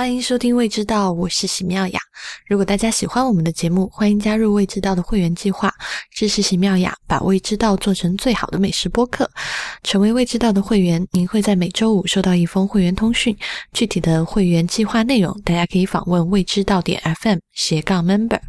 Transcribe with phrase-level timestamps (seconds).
[0.00, 2.00] 欢迎收听《未知道》，我是喜妙雅。
[2.46, 5.70] 如果大家喜欢我们的节目，欢迎加入《未知道》的会员计划，
[6.10, 9.30] 支持喜妙雅把《未知道》做成最好的美食播客。
[9.82, 13.36] 成为《未知道》的会员，您会在每周五收到一封会员通讯。
[13.74, 18.40] 具体的会员计划内容，大家可以访问未知道点 FM 斜杠 Member。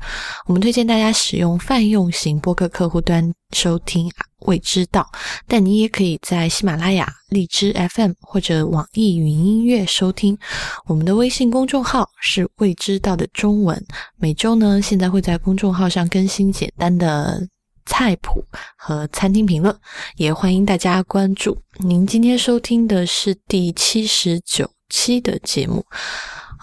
[0.45, 4.09] 我们推荐大家使用泛用型播客客户端收听。
[4.41, 5.09] 未知道，
[5.47, 10.37] 但你也可以在喜马拉雅、荔枝 FM 或者网易云音乐收听。
[10.85, 13.85] 我们的微信公众号是“未知道”的中文。
[14.17, 17.47] 每周呢，现在会在公众号上更新简单的
[17.85, 18.43] 菜谱
[18.77, 19.75] 和餐厅评论，
[20.15, 21.57] 也欢迎大家关注。
[21.77, 25.85] 您今天收听的是第七十九期的节目。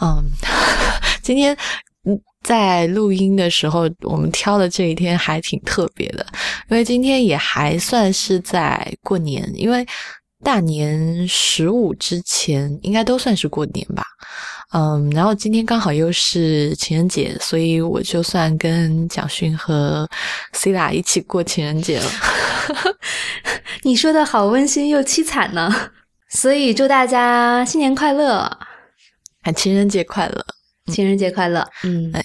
[0.00, 0.24] 嗯，
[1.22, 1.56] 今天。
[2.48, 6.26] 在录音的时候，我们挑的这一天还挺特别的，
[6.70, 9.86] 因为今天也还算是在过年，因为
[10.42, 14.02] 大年十五之前应该都算是过年吧。
[14.72, 20.08] 嗯，然后今天刚好又是情人节，所以我就算跟蒋勋和
[20.54, 22.10] C 拉一起过情人节了。
[23.84, 25.70] 你说的好温馨又凄惨呢，
[26.30, 28.36] 所以祝大家新年快乐，
[29.42, 30.46] 啊，情人节快乐。
[30.90, 31.60] 情人节快乐！
[31.84, 32.24] 嗯，哎，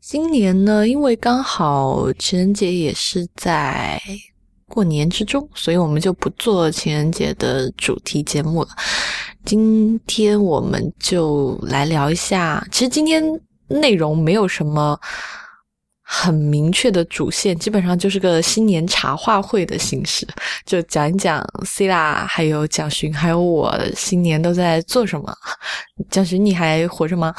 [0.00, 4.00] 今年呢，因为刚好情人节也是在
[4.66, 8.68] 过年之中，所以我们就不做情人节的主题节目了。
[9.44, 13.22] 今天我们就来聊一下，其实今天
[13.68, 14.98] 内容没有什么
[16.02, 20.26] 很明确的主线，基本上就是个新年茶话会的形式，
[20.66, 25.34] 就讲一讲 C 啦，还有蒋勋，还有我新年都在做什么。
[26.10, 27.34] 蒋勋，你还活着吗？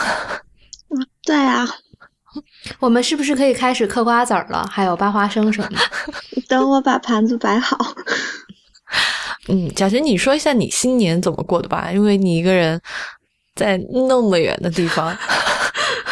[1.24, 1.66] 对啊，
[2.80, 4.68] 我们是不是可以开始嗑瓜子儿了？
[4.72, 6.42] 还有扒花生什么的？
[6.48, 7.78] 等我把盘子摆好。
[9.50, 11.92] 嗯，蒋勋，你说一下你新年怎么过的吧？
[11.92, 12.80] 因为你一个人
[13.56, 15.16] 在那么远的地方。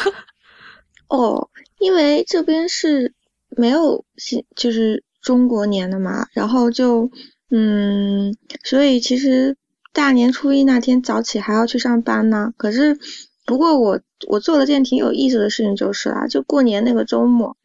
[1.10, 3.14] 哦，因为这边是
[3.50, 7.10] 没有新，就是中国年的嘛，然后就
[7.52, 9.56] 嗯，所以其实
[9.94, 12.52] 大年初一那天早起还要去上班呢。
[12.58, 12.98] 可是。
[13.46, 17.56] 不过我我做了件挺有意思的事情，就是啊，就过年那个周末，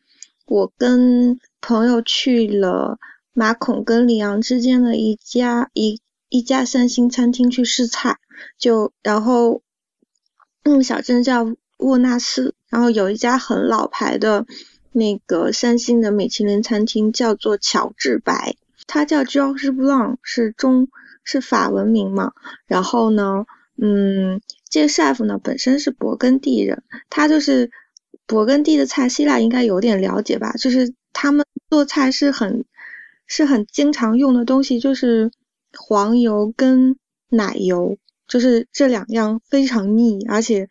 [0.47, 2.99] 我跟朋友去了
[3.33, 8.19] 马孔跟里昂之间的一家一一家三星餐厅去试菜，
[8.59, 9.63] 就然后
[10.63, 14.47] 嗯小镇叫沃纳斯，然后有一家很老牌的
[14.93, 20.89] 那个三星的米其林餐厅叫做乔治白，它叫 George Blanc，是中
[21.25, 22.33] 是法文名嘛，
[22.67, 23.45] 然后呢，
[23.77, 24.41] 嗯。
[24.75, 27.71] 这个 chef 呢本身是勃艮第人，他就是
[28.27, 30.51] 勃艮第的菜，希腊应该有点了解吧？
[30.55, 32.65] 就是他们做菜是很
[33.29, 35.31] 是很经常用的东西，就是
[35.79, 36.97] 黄油跟
[37.29, 40.69] 奶油，就是这两样非常腻，而且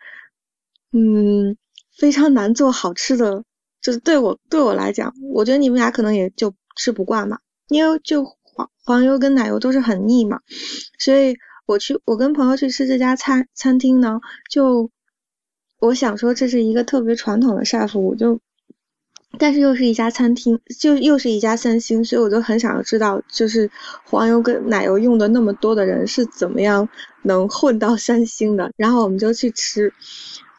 [0.91, 1.55] 嗯
[1.97, 3.45] 非常难做好吃的。
[3.81, 7.39] 就是对我对我来讲，我觉得你们俩可能也就吃不惯嘛，
[7.69, 10.41] 因为就黄黄油跟奶油都是很腻嘛，
[10.99, 11.37] 所以。
[11.73, 14.91] 我去，我跟朋友去吃这家餐餐厅呢，就
[15.79, 18.39] 我想说这是一个特别传统的 chef，我就，
[19.39, 23.71] 但是又是一家餐厅，就又是一家三星，所以我就很想要知道，就是
[24.05, 26.87] 黄油跟奶油用的那么多的人是怎么样
[27.23, 28.71] 能混到三星的。
[28.77, 29.91] 然后我们就去吃，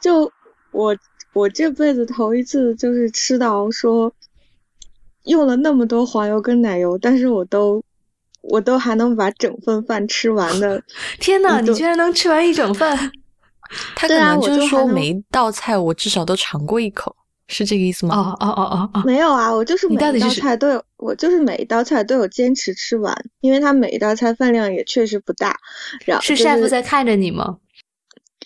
[0.02, 0.32] 就
[0.72, 0.96] 我
[1.32, 4.12] 我这辈子头一次就是吃到说
[5.22, 7.84] 用了那么多黄油跟奶油，但是我都。
[8.50, 10.82] 我都还能把整份饭吃完的，
[11.20, 12.96] 天呐，你居然能吃完一整份！
[13.96, 17.14] 他可能就是说每一道菜我至少都尝过一口，
[17.48, 18.14] 是这个意思吗？
[18.14, 25.56] 哦哦哦哦哦，没有啊，我就是每一道菜都有，我就是每一道菜都有坚持吃完，因为他每一道菜饭量也确实不大。
[26.04, 27.56] 然后是 chef 在看着你吗？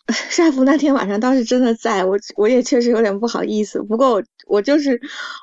[0.31, 3.79] 晒夫那天晚上倒是真的在我，我也确实有点不好意思。
[3.83, 4.99] 不过我我就是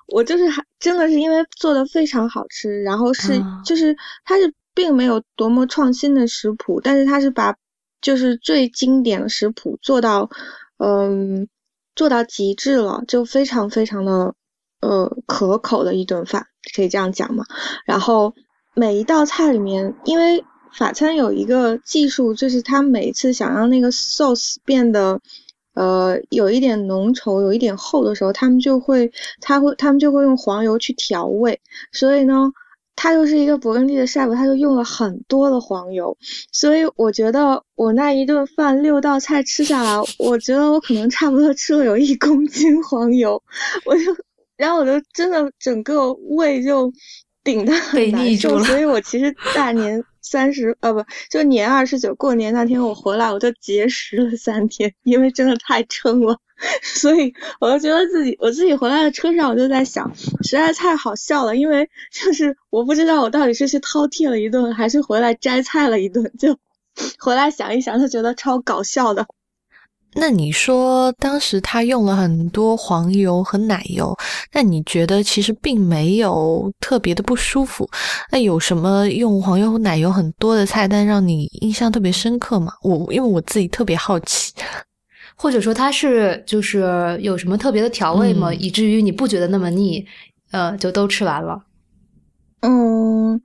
[0.08, 7.56] 我就是还真的是因为做的非常好吃，然后是就是它是并没有多么创新的食谱，但是它是把
[8.02, 10.30] 就是最经典的食谱做到
[10.78, 11.48] 嗯
[11.96, 14.36] 做到极致了，就非常非常的
[14.82, 17.46] 呃可口的一顿饭，可以这样讲嘛。
[17.86, 18.36] 然后
[18.74, 20.44] 每一道菜里面，因为
[20.74, 25.22] 法餐有一个技术，就是他每次想让那个 sauce 变得，
[25.76, 29.12] 呃，有一点浓稠，有一点厚的时候，他们就会，
[29.42, 31.60] 他会，他们就会用黄油去调味。
[31.92, 32.52] 所以呢，
[32.96, 36.18] 他又是一个勃艮第的 chef，他就用了很多的黄油。
[36.52, 43.44] 所以我觉得我那一顿饭六道菜吃下来，我觉得我可能差不多吃了有一公斤黄油。
[43.86, 44.16] 我就，
[44.56, 46.92] 然后我就真的整个胃就
[47.44, 50.02] 顶的很难受，所以我其实大年。
[50.28, 56.40] 三十呃不就年二十九过年那天我回来我就节食了三天，因为真的太撑了，
[56.82, 60.12] 所以我就觉得自己我自己回来的车上我就在想，
[60.44, 66.58] 实在太好笑了，因为就是我不知道我到底是去饕餮了一顿还是回来摘菜了一顿，就
[67.20, 69.28] 回来想一想就觉得超搞笑的。
[70.18, 74.18] 那你说当时他用了很多黄油和奶油，
[74.54, 77.88] 那你觉得其实并没有特别的不舒服？
[78.32, 82.72] 那有什么用黄油和奶油很多的菜单让你印象特别深刻吗？
[82.82, 84.54] 我因为我自己特别好奇，
[85.36, 88.54] 或者说它是就是有什么特别的调味吗？
[88.54, 90.06] 以至于你不觉得那么腻，
[90.52, 91.62] 呃，就都吃完了。
[92.62, 93.42] 嗯，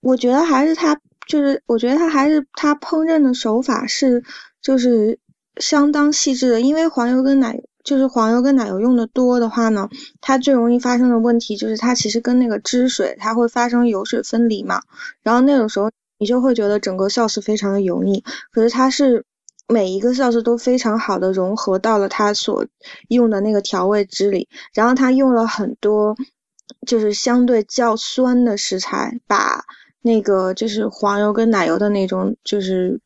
[0.00, 0.96] 我觉得还是他，
[1.26, 4.22] 就是我觉得他还是他烹饪的手法是
[4.62, 5.18] 就是。
[5.56, 9.88] 相当细致的，因为黄油跟奶就是黄油跟奶油用的多的话呢，
[10.20, 14.82] 它最容易发生的问题就是它其实跟那个汁水它会发生油水分离嘛，
[15.22, 18.24] 然后那种时候你就会觉得整个 sauce 非常的油腻。
[18.52, 19.24] 可是它是
[19.68, 22.66] 每一个 sauce 都非常好的融合到了它所
[23.08, 26.16] 用的那个调味汁里，然后它用了很多
[26.86, 29.64] 就是相对较酸的食材，把
[30.00, 33.00] 那个就是黄油跟奶油的那种就是。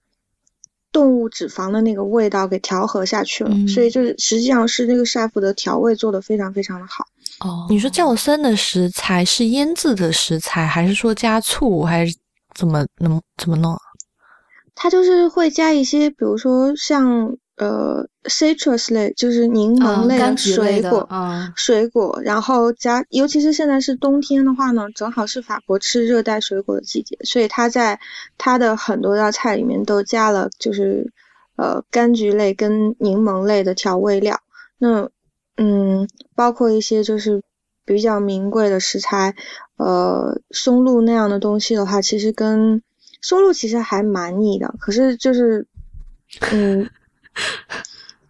[0.90, 7.04] 动物脂肪的那个味道给调和下去了，所以就是实际上是那个 chef 的调味做的非常非常的好。
[7.40, 12.16] 哦，你说酵酸的食材是腌制的食材，还是说加醋，还是
[12.54, 13.76] 怎么能怎么弄？
[14.74, 17.36] 它就是会加一些，比如说像。
[17.58, 21.08] 呃，citrus 类就是柠檬类的水果，
[21.56, 27.98] 水果，然后加，尤其是现在是冬天的话呢，正好是法国吃热带水果的季节，所以它在
[28.36, 31.12] 它的很多道菜里面都加了就是
[31.56, 34.38] 呃柑橘类跟柠檬类的调味料。
[34.78, 35.10] 那
[35.56, 37.42] 嗯，包括一些就是
[37.84, 39.34] 比较名贵的食材，
[39.78, 42.82] 呃，松露那样的东西的话，其实跟
[43.20, 45.66] 松露其实还蛮腻的，可是就是
[46.52, 46.88] 嗯。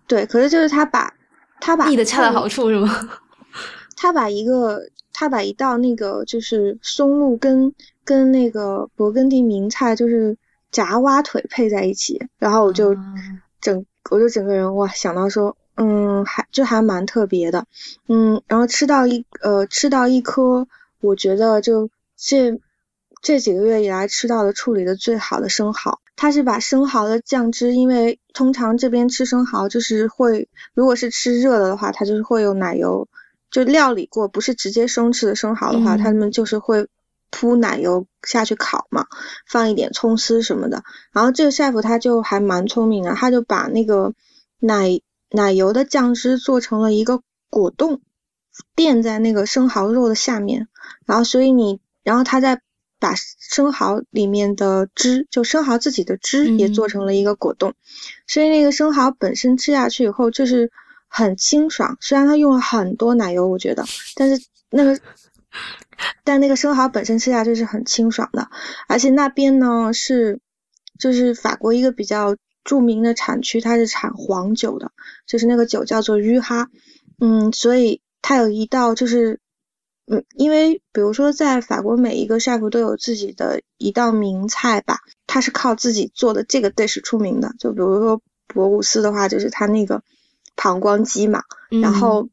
[0.07, 1.13] 对，可是就是他把，
[1.61, 3.09] 他把腻的恰到好处是吗？
[3.97, 4.81] 他把一个，
[5.13, 7.75] 他把一道那个就是松露跟
[8.05, 10.37] 跟那个勃艮第名菜就是
[10.71, 12.97] 炸蛙腿配在一起，然后我就
[13.61, 17.67] 整我就整个人哇想到说，嗯，还这还蛮特别的，
[18.09, 20.67] 嗯，然后吃到一呃吃到一颗，
[21.01, 22.59] 我觉得就这
[23.21, 26.01] 这几个月以来吃到的处理的最好的生蚝。
[26.17, 33.09] 他是把生蚝的酱汁，因为通常这边吃生蚝就是会，如果是吃热的的话，它就是会有奶油，
[33.51, 36.87] 就料理过，不是直接生吃的生蚝的话，他们就是会
[37.31, 39.09] 铺奶油下去烤嘛，
[39.45, 40.85] 放一点葱丝什么的。
[41.11, 44.15] 然后这个 chef 他就还蛮聪明的，他就把那个
[44.61, 45.01] 奶
[45.33, 47.21] 奶油的酱汁做成了一个
[47.51, 48.03] 果冻，
[48.77, 50.69] 垫在那个生蚝肉的下面，
[51.07, 52.61] 然后所以你，然后他在。
[53.01, 57.75] 把生蚝里面的汁，就生蚝自己的汁也做成了一个果冻，
[58.27, 60.71] 所以那个生蚝本身吃下去以后就是
[61.09, 61.97] 很清爽。
[62.01, 63.85] 虽然它用了很多奶油，我觉得，
[64.15, 64.99] 但是那个，
[66.25, 68.49] 但那个生蚝本身吃下去是很清爽的。
[68.89, 70.41] 而且那边呢是，
[70.99, 74.93] 就是法国一个比较著名的产区，它是产黄酒的，
[75.27, 76.69] 就是那个酒叫做鱼哈，
[77.21, 79.41] 嗯，所以它有一道就是。
[80.11, 87.55] 嗯，因为比如说在法国，每一个 chef 都有自己的一道名菜吧，他是靠自己做的这个 dish 出名的。
[87.59, 90.03] 就比如说博古斯的话，就是他那个
[90.57, 91.43] 膀胱鸡嘛。
[91.69, 92.31] 然后，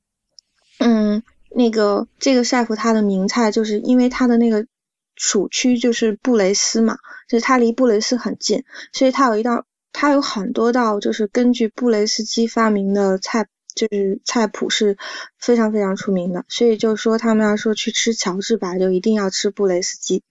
[0.79, 4.65] 嗯，那个这个 chef 他的名菜就是因为他的那个
[5.15, 6.97] 属区就是布雷斯嘛，
[7.27, 13.47] 就是他离布雷斯很近，所以他有一道，他有很多道就是根据布雷斯鸡发明的菜。
[13.75, 14.97] 就是菜谱是
[15.37, 20.23] 非常非常出名的，所以就说他们要说去吃乔治吧，就一定要吃布雷斯基。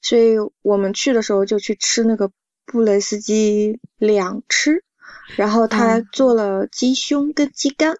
[0.00, 2.30] 所以我们去的时候就去吃那个
[2.66, 4.84] 布雷斯基两吃，
[5.34, 7.96] 然后他做了鸡胸跟鸡肝，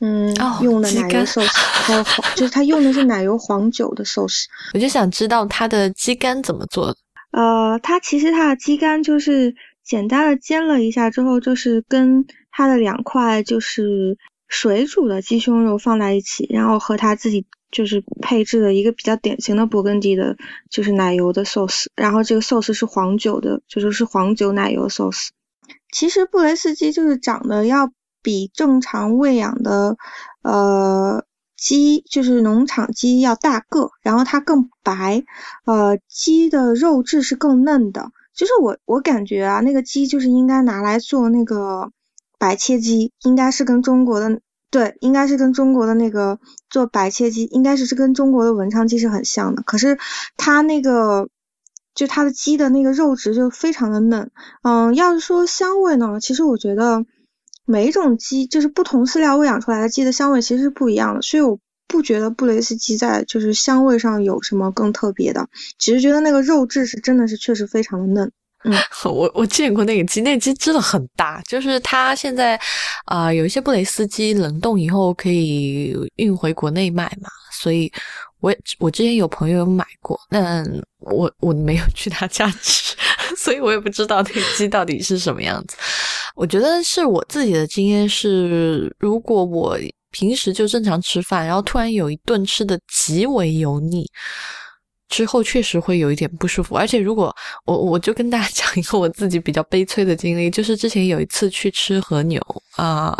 [0.00, 4.46] 嗯，用的奶油 sauce，还有黄，就是他用的是奶油黄酒的 sauce。
[4.74, 6.96] 我就想知道他的鸡肝怎么做的。
[7.32, 14.16] 呃，他其实他的鸡肝就是简单的煎了一下之后，就是跟他的两块就是。
[14.52, 20.36] 水煮的鸡胸肉放在一起，然后和他自己就是配置的一个比较典型的勃艮第的，
[20.68, 25.28] 就是奶油的 sauce，然后这个 sauce 是黄酒的，就是是黄酒奶油 sauce。
[25.90, 27.90] 其实布雷斯鸡就是长得要
[28.22, 29.96] 比正常喂养的
[30.42, 31.24] 呃
[31.56, 35.24] 鸡，就是农场鸡要大个，然后它更白，
[35.64, 41.90] 呃鸡的肉质是更嫩的，就是我我感觉啊，那个鸡就是应该拿来做那个。
[42.42, 49.62] 白切鸡应该是跟中国的对，应该是跟中国的那个做白切鸡，应该是是跟中国的文昌鸡是很像的。
[49.62, 49.96] 可是
[50.36, 51.28] 它那个
[51.94, 54.32] 就它的鸡的那个肉质就非常的嫩。
[54.64, 57.06] 嗯，要是说香味呢，其实我觉得
[57.64, 68.32] 每一种鸡就是不同饲料喂养出来的鸡的香味其实是不一样的，所以我不觉得布雷斯鸡在就是香味上有什么更特别的，只是觉得那个肉质是真的是确实非常的嫩。
[69.04, 72.58] 我 我见过那个鸡，那鸡真的很大，就是它现在
[73.06, 77.90] 啊有一些布雷斯鸡冷冻以后可以运回国内卖嘛，所以
[78.40, 80.64] 我我之前有朋友有买过，但
[81.00, 82.96] 我我没有去他家吃，
[83.36, 85.76] 所以我也不知道那个鸡到底是什么样子。
[86.34, 89.76] 我觉得是我自己的经验是，如果我
[90.12, 94.06] 平时就正常吃饭，然后突然有一顿吃的极为油腻。
[95.12, 97.30] 之后确实会有一点不舒服，而且如果
[97.66, 102.40] 我我就跟大家讲一个我自己比较悲催的经历，就是之前有一次去吃和牛
[102.76, 103.14] 啊，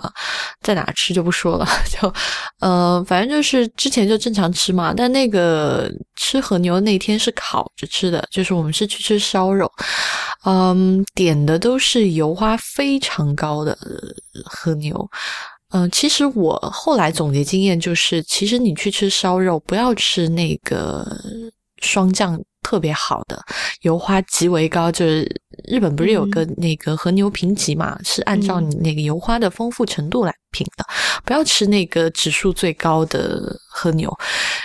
[0.63, 2.11] 在哪吃就不说了， 就
[2.61, 9.71] 呃，反正就是之前就正常吃嘛，但那个吃和牛那天是烤着吃的，就是我们是去吃烧肉，
[10.47, 13.77] 嗯，点的都是油花非常高的
[14.47, 15.11] 和牛，
[15.73, 21.07] 嗯，其实我后来总结经验就是，其实你去吃烧肉不要吃那个。
[21.83, 23.39] 霜降特别好的，
[23.83, 25.29] 油花极为高，就是
[25.69, 30.87] 日本不是有个那个和牛评级嘛，是按照你那个油花的丰富程度来评的。
[31.25, 34.11] 不要吃那个指数最高的和牛，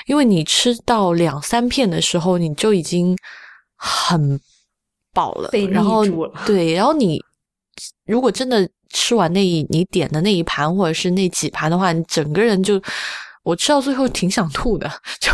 [0.06, 3.18] 因为你吃到两三片的时候，你就已经
[3.76, 4.40] 很
[5.14, 5.50] 饱了。
[5.72, 6.06] 然后
[6.46, 7.20] 对，然后你
[8.06, 12.82] 如果真的吃完那一你点的那一盘或者是那几盘的话，你整个人就。
[13.44, 15.32] 我吃到最后挺想吐的，就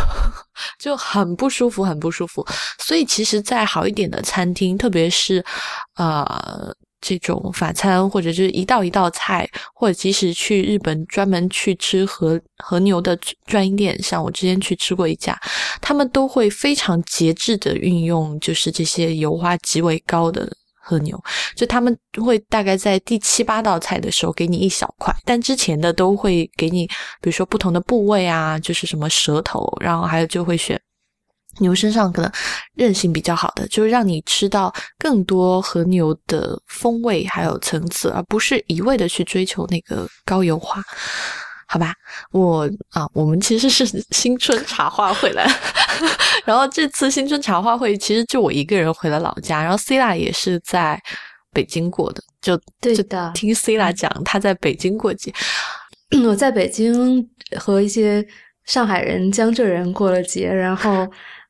[0.78, 2.46] 就很不舒服，很不舒服。
[2.78, 5.44] 所以其实，在好一点的餐厅，特别是
[5.96, 15.38] 呃这种法餐，或者就是一道一道菜，或者即使去日本专门去吃和和牛的专营店，像我之前去吃过一家，
[15.80, 20.50] 他们都会非常节制的运用，就是这些油花极为高的。
[20.84, 21.18] 和牛，
[21.56, 26.86] 就他们会大概在第七八道菜的时候给你一小块，但之前的都会给你，
[27.20, 30.78] 比如说不同的部位啊，就是什么舌头，然后还有就会选
[31.60, 32.30] 牛身上可能
[32.74, 40.82] 韧性比较好的，就是让你吃到更多和牛的风味还有层次，而不是一味的去追求那个高油花。
[41.74, 41.92] 好吧，
[42.30, 45.44] 我啊，我们其实是新春茶话会来，
[46.46, 51.02] 然后这次新春茶话会其实就我一个人回了老家，然后 C 拉也是在
[51.52, 55.34] 北京过的，就对的，听 C 拉讲他在北京过节，
[56.24, 57.28] 我在北京
[57.58, 58.24] 和一些
[58.66, 61.04] 上海人、江浙人过了节，然后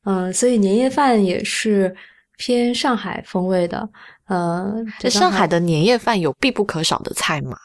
[0.06, 1.94] 嗯，所以年夜饭也是
[2.38, 3.86] 偏上海风味的，
[4.28, 4.72] 呃，
[5.10, 7.58] 上海的年夜饭有必不可少的菜吗？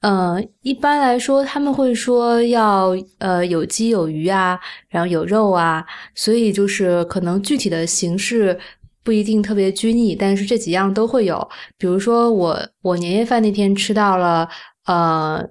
[0.00, 5.84] 呃，一般来说他们会说要呃有鸡有鱼啊，然后有肉啊，
[6.14, 8.58] 所以就是可能具体的形式
[9.02, 11.48] 不一定特别拘泥，但是这几样都会有。
[11.78, 14.48] 比如说我我年夜饭那天吃到了
[14.86, 15.44] 呃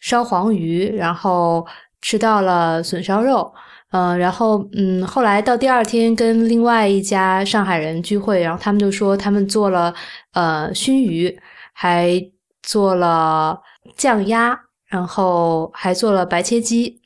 [0.00, 1.66] 烧黄鱼，然后
[2.00, 3.52] 吃到了笋烧肉，
[3.92, 9.94] 嗯，然后嗯后来到第二天跟另外一家上海人聚会，然后他们就说他们做了
[10.32, 11.36] 呃熏鱼，
[11.72, 12.20] 还。
[12.66, 13.58] 做了
[13.96, 17.00] 酱鸭，然后还做了白切鸡，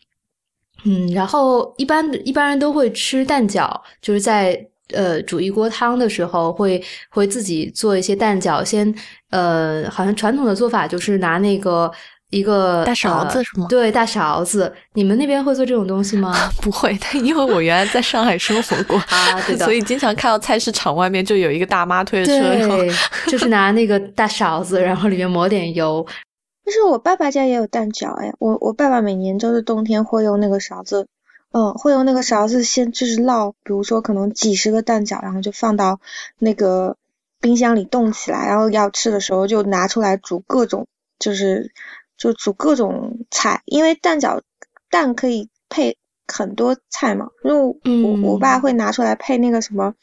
[0.84, 8.92] 嗯，然后一般一般人都会吃蛋饺，就是在呃煮一锅汤的时候，会会自己做一些蛋饺，先
[9.30, 11.92] 呃，好像传统的做法就是拿那个。
[12.30, 13.66] 一个大勺子是吗？
[13.68, 14.72] 对，大勺子。
[14.94, 16.32] 你们那边会做这种东西吗？
[16.62, 22.90] 不会，但因为我原来在上海生活过啊，对的， 所以经常看到菜市场外面就有一个大妈推着车，对，
[23.26, 26.06] 就是拿那个大勺子，然后里面抹点油。
[26.64, 31.08] 但是我爸爸家也有蛋饺哎，我我爸爸每年都是冬天会用那个勺子，
[31.50, 35.98] 嗯，会用那个勺子先就是烙，比如说可能几十个蛋饺，然后就放到
[36.38, 36.96] 那个
[37.40, 40.86] 冰箱里冻起来，然后要吃的时候就拿出来煮各种
[41.18, 41.72] 就是。
[42.20, 44.42] 就煮各种菜，因为蛋饺
[44.90, 45.96] 蛋可以配
[46.28, 47.26] 很多菜嘛。
[47.42, 47.56] 因为
[48.04, 49.94] 我我爸会拿出来配那个什么，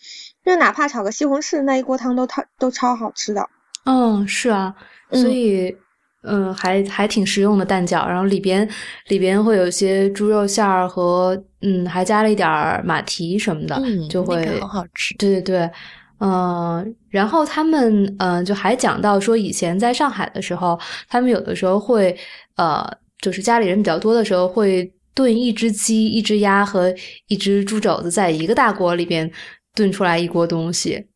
[0.43, 3.47] 就哪怕炒个西红柿，那一锅汤都超都超好吃的。
[3.85, 4.75] 嗯，是啊，
[5.11, 5.77] 所以
[6.23, 8.07] 嗯，还还挺实用的蛋饺。
[8.07, 8.67] 然后里边
[9.09, 15.15] 里边会有一些猪肉馅儿和嗯，还加了一点马蹄什么的，就会很好吃。
[15.17, 15.71] 对对对。
[16.19, 22.17] 嗯，然后他们嗯，就还讲到说，以前在上海的时候，他们有的时候会
[22.55, 22.83] 呃，
[23.21, 26.91] 就是家里人比较多的时候，会炖一只鸡、一只鸭和
[27.27, 29.31] 一只猪肘子在一个大锅里边
[29.75, 31.07] 炖出来一锅东西，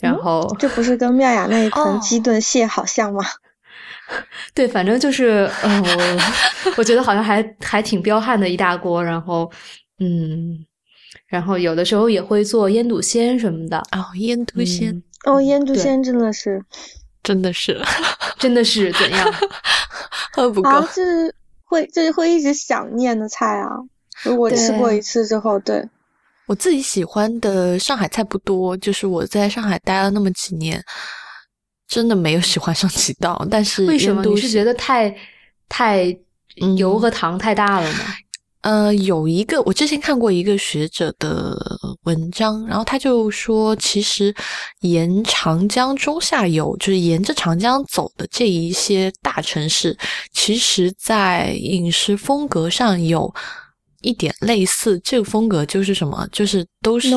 [0.00, 3.22] 然后这不是跟妙雅那一 盆鸡炖蟹好像吗？
[4.52, 9.50] 对，反正就是嗯，我 我觉得好像还还挺彪悍的一大锅，然后
[9.98, 10.66] 嗯。
[11.26, 13.78] 然后有的时候也会做腌笃鲜什么的。
[13.92, 14.90] 哦，腌笃鲜，
[15.24, 16.62] 嗯哦，腌笃对鲜真的是
[17.22, 17.82] 真的是
[18.38, 19.34] 真的是怎样？
[20.32, 20.70] 喝不够。
[20.70, 23.70] 啊，这是会就是会一直想念的菜啊。
[24.22, 25.84] 如果吃过一次之后，对，
[26.46, 30.82] 我自己喜欢的上海菜不多，就是我在上海待了那么几年，
[31.88, 33.46] 真的没有喜欢上几道。
[33.50, 34.24] 但是为什么？
[34.24, 35.14] 你是觉得太
[35.68, 36.04] 太
[36.62, 37.98] 嗯油和糖太大了吗？
[38.66, 41.56] 呃，有一个我之前看过一个学者的
[42.02, 44.34] 文章，然后他就说，其实
[44.80, 49.96] 沿长江中下游，就是沿着长江走的这一些大城市，
[50.32, 53.32] 其实在饮食风格上有
[54.00, 54.98] 一点类似。
[55.04, 56.26] 这个风格就是什么？
[56.32, 57.08] 就是都是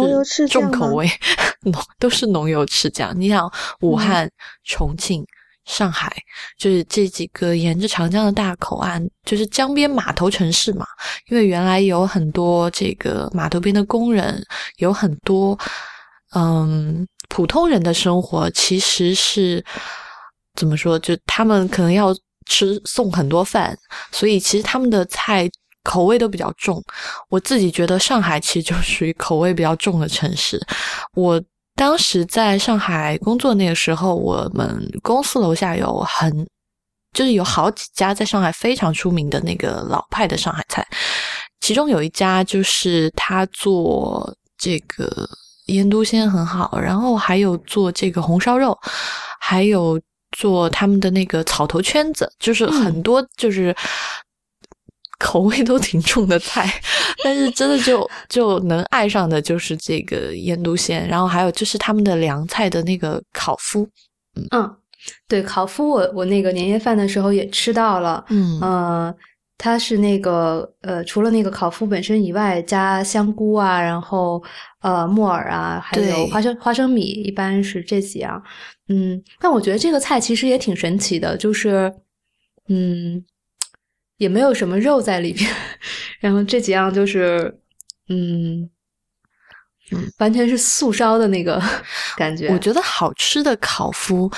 [0.48, 1.10] 重口味，
[1.65, 3.12] 浓都是浓油赤酱。
[3.20, 3.51] 你想，
[3.82, 4.32] 武嗯汉、
[4.63, 5.25] 重庆。
[5.69, 6.11] 上海
[6.57, 10.85] 就是这几个沿着长江的大口岸，就是江边码头城市嘛。
[11.27, 14.43] 因为原来有很多这个码头边的工人，
[14.77, 15.57] 有很多
[16.33, 19.63] 嗯普通人的生活其实是
[20.55, 20.97] 怎么说？
[20.97, 22.11] 就他们可能要
[22.47, 23.77] 吃送很多饭，
[24.11, 25.47] 所以其实他们的菜
[25.83, 26.83] 口味都比较重。
[27.29, 30.59] 我自己觉得上海其实就属于口味比较重的城市。
[31.13, 31.39] 我
[31.79, 36.45] 当时在上海工作那个时候，我们公司楼下有很
[37.13, 40.86] 就是有好几家在上海非常出名的那个老派的上海菜，
[41.62, 45.25] 其中有一家就是他做这个
[45.67, 48.77] 腌都鲜很好，然后还有做这个红烧肉，
[49.39, 49.98] 还有
[50.38, 53.74] 做他们的那个草头圈子，就是很多就是。
[55.19, 56.67] 口味都挺重的菜，
[57.23, 63.88] 但是真的就就能爱上的就是这个腌笃鲜，然后还有就是他们的凉菜的那个烤麸，
[64.51, 64.75] 嗯，
[65.27, 68.59] 对，烤麸我我那个年夜饭的时候也吃到了，嗯。
[68.61, 69.15] 呃，
[69.57, 74.41] 它是那个呃，除了那个烤麸本身以外，加香菇啊，然后
[74.81, 78.41] 呃木耳啊，还有花生花生米，一般是这几样。
[78.88, 81.93] 嗯，但我觉得这个菜其实也挺神奇的，就是
[82.69, 83.21] 嗯，
[84.19, 85.51] 也没有什么肉在里边，
[86.21, 87.60] 然后这几样就是
[88.10, 88.69] 嗯。
[89.91, 91.60] 嗯，完全是素烧的那个
[92.15, 92.47] 感觉。
[92.49, 94.32] 我觉得好吃的烤麸，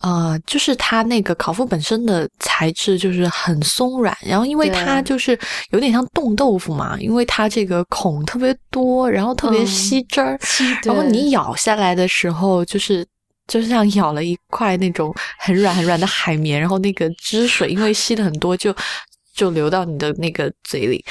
[0.00, 5.36] 呃，就是它那个烤麸本身的材质就是很松软，然后因为它就是
[5.70, 13.04] 有点像冻豆腐嘛，因为它这个孔特别多，然后特别嗯吸汁儿，吸然后你咬下来的时候就是。
[13.48, 18.72] 就像咬了一块那种很软很软的海绵，然后那个汁水因为吸的很多就
[19.34, 21.04] 就流到你的那个嘴里。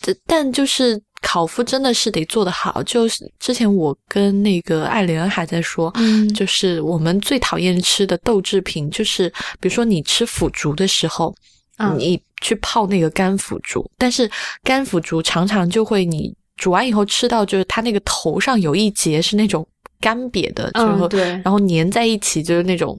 [0.00, 2.82] 这但就是烤麸真的是得做得好。
[2.82, 11.34] 就是之前我跟那个艾莲还在说，嗯就是我们最讨厌吃的豆制品，就是比如说你吃腐竹的时候，
[11.78, 14.30] 嗯你去泡那个干腐竹，但是
[14.62, 19.66] 干腐竹常常就会你煮完以后吃到，就是它那个头上有一节是那种
[19.98, 22.98] 干瘪的，嗯对然后粘在一起，就是那种。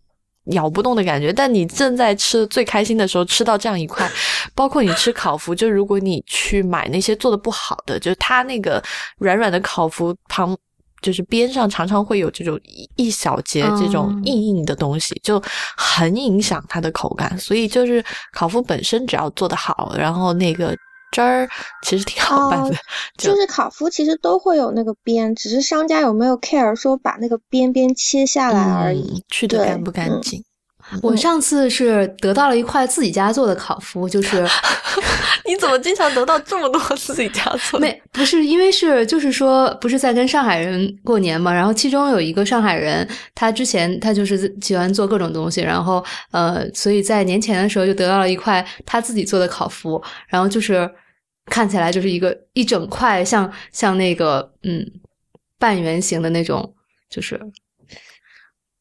[0.52, 4.10] 咬不动的感觉，但你正在吃的最开心的时候吃到这样一块，
[4.56, 8.82] 包括你吃烤麸，就如果你去买那些做的不好的，就是它那个
[9.20, 10.56] 软软的烤麸旁，
[11.02, 15.42] 就是边上常常会有这种一一小节这种嗯硬硬的东西，就
[15.76, 17.38] 很影响它的口感。
[17.38, 20.76] 所以就是烤麸本身只要做得好，然后那个
[21.12, 21.50] 汁儿
[21.84, 22.80] 其实挺好办的，哦
[23.18, 29.18] 就是烤麸其实都会有那个边，只是商家有没有 care 说把那个边边切下来而已。
[29.18, 30.44] 嗯去的干不干嗯净。
[31.02, 34.46] 我上次是得到了一块自己家做的烤麸，就是
[35.46, 37.86] 你怎么经常得到这么多自己家做的？
[37.86, 50.90] 没不是因为是就是说不是在跟上海人过年嘛，然后其中有一个上海人，他之前他就是喜欢做各种东西，然后呃，所以在年前的时候就得到了一块他自己做的烤麸，然后就是
[51.46, 54.86] 看起来就是一个一整块像像那个嗯
[55.60, 56.74] 半圆形的那种，
[57.10, 57.40] 就是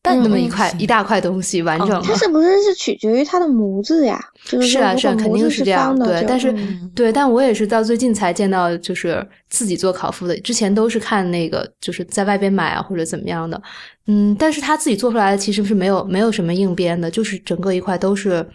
[0.06, 2.02] 半那么一块一大块东西完整。
[2.02, 4.18] 它是不是是取决于它的模子呀？
[4.44, 5.98] 就是是啊，是啊，肯定是这样。
[5.98, 10.38] 对，但是、嗯对，但我也是到最近才见到，就是自己做烤麸的。
[10.40, 13.60] 之前都是看那个，就是在外边买啊，或者怎么样的。
[14.06, 18.46] 嗯，但是他自己做出来的其实是没有没有什么硬边的，就是整个一块都是，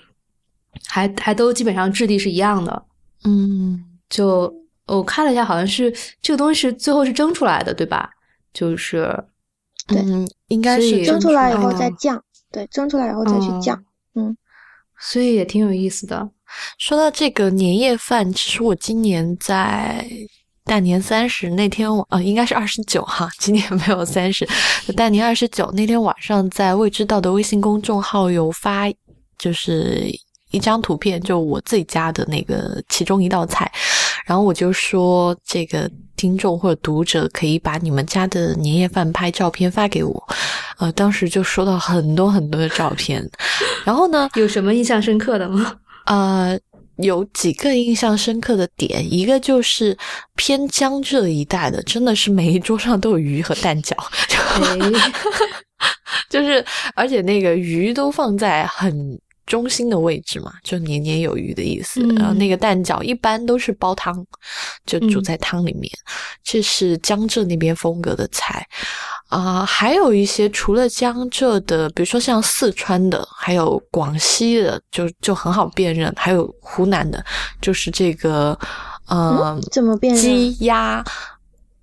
[0.87, 2.83] 还还都基本上质地是一样的。
[3.25, 4.53] 嗯，就
[4.87, 8.09] 我看了一下，好像是这个东西是最后是蒸出来的，对吧？
[8.53, 9.13] 就是
[9.91, 13.83] 对嗯，应该是蒸出来以后哦再酱，对，蒸出来以后再去哦酱。
[15.03, 16.29] 所以也挺有意思的。
[16.77, 20.05] 说到这个年夜饭，其实我今年在
[20.63, 24.47] 大年三十那天晚，呃，应该是二十九哈，今年没有三十。
[24.95, 28.91] 大年二十九那天晚上，在未知道的微信公众号有发，
[29.39, 30.07] 就是
[30.51, 33.71] 一张图片，就我自己家的那个其中一道菜。
[34.25, 40.27] 然后我就说这个听众或者读者可以把你们家的年夜饭拍照片发给我，
[40.77, 43.27] 呃，当时就收到很多很多的照片，
[43.83, 45.75] 然后呢，有什么印象深刻的吗？
[46.05, 46.59] 呃，
[46.97, 49.97] 有几个印象深刻的点，一个就是
[50.35, 53.95] 偏江浙一带的，真的是每一桌上都有鱼和蛋饺，
[56.29, 56.63] 就是
[56.95, 59.19] 而且那个鱼都放在很。
[59.51, 61.99] 中心的位置嘛，就年年有余的意思。
[62.15, 64.25] 然后那个蛋饺一般都是煲汤，
[64.85, 65.91] 就煮在汤里面。
[66.41, 68.65] 这是江浙那边风格的菜
[69.27, 76.09] 啊，还有一些除了江浙的，比如说像四川的，还有广西的，就就很好辨认。
[76.15, 77.21] 还有湖南的，
[77.59, 78.57] 就是这个
[79.07, 80.23] 呃，怎么辨认？
[80.23, 81.03] 鸡鸭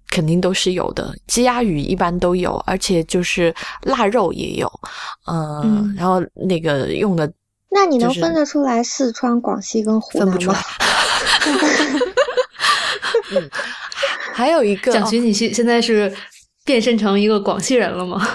[0.09, 4.72] 肯定都是有的，鸡鸭鱼一般都有，而且就是腊肉也有。
[5.26, 7.31] 嗯，然后那个用的。
[7.70, 10.54] 那你能分得出来四川、广西跟湖南吗？
[13.31, 13.50] 嗯，
[14.33, 16.11] 还有一个蒋勋，你现现在是
[16.64, 18.26] 变身成一个广西人了吗？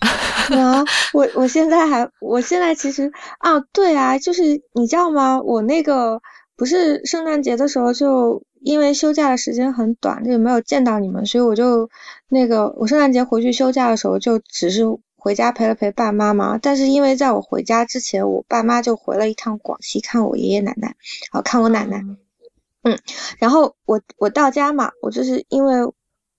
[0.56, 5.38] 啊，我我现在还，我现在其实啊，对啊，就是你知道吗？
[5.42, 6.20] 我那个
[6.56, 11.90] 不是圣诞节的时候，就因为休假的时间很短，就没有见到你们，所以我就
[12.30, 14.84] 那个我圣诞节回去休假的时候，就只是。
[15.18, 20.96] 回家陪了陪爸妈嘛，但是因为在我回家之前，我爸妈就回了一趟广西看我爷爷奶奶，
[21.30, 22.02] 好看我奶奶，
[22.82, 22.98] 嗯，
[23.38, 25.92] 然后我我到家嘛，我就是因为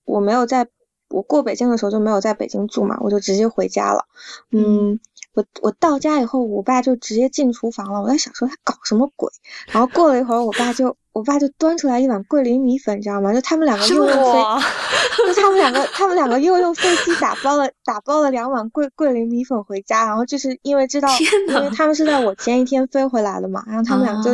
[0.04, 0.66] 我没有在，
[1.10, 4.06] 我过北京的时候就没有在北京住嘛，我就直接回家了，
[4.50, 4.98] 嗯。
[5.32, 8.02] 我我到家以后，我爸就直接进厨房了。
[8.02, 9.30] 我在想说他搞什么鬼，
[9.68, 13.32] 然后过了一会儿，我爸就我爸就端出来一碗桂林米粉，你知道吗？
[13.32, 14.38] 就他们两个又用飞，
[15.26, 21.08] 就他们两个 他们两个又用飞机打包了打包了两碗桂桂林米粉回家，然后就是因为知道，
[21.48, 24.30] 因为他们是在我前一天飞回来的嘛，然后他们俩就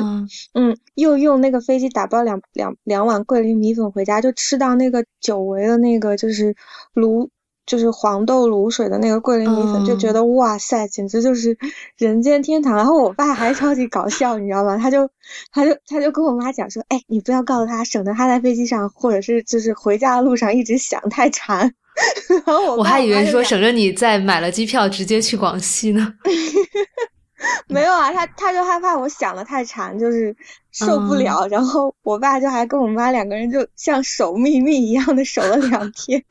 [0.54, 6.54] 嗯又用那个飞机打包两两两碗桂林米粉回家，就吃到那个久违的那个就是
[6.94, 7.28] 卤。
[7.66, 11.58] 就是黄豆卤水的那个桂林米粉，就觉得哇塞，简直就是
[11.98, 12.76] 人间天堂。
[12.76, 14.78] 然后我爸还超级搞笑，你知道吗？
[14.78, 15.10] 他就
[15.52, 21.74] 他就他就跟我妈讲说，哎，你不要告诉他，省得他在飞机上或者是就是回家的路上一直想太馋。
[22.46, 26.14] 然后我我还以为说省着你再买了机票直接去广西呢。
[27.68, 30.34] 没有啊，他他就害怕我想的太馋，就是
[30.70, 31.46] 受不了。
[31.48, 36.22] 然后我爸就还跟我妈两个人就像守秘密一样的守了两天。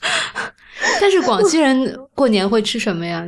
[1.00, 3.26] 但是广西人过年会吃什么呀？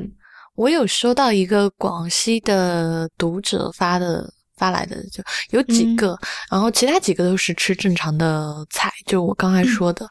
[0.56, 6.18] 我有收到一个广西的读者发的发来的，就有几个，
[6.50, 10.06] 然后其他几个都是吃正常的菜，就我刚才说的。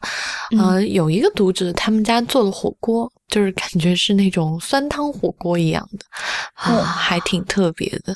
[0.58, 6.06] 呃，有一个读者他们家做的火锅，就是感觉是那种酸汤火锅一样的，
[6.56, 8.16] 啊，还挺特别的。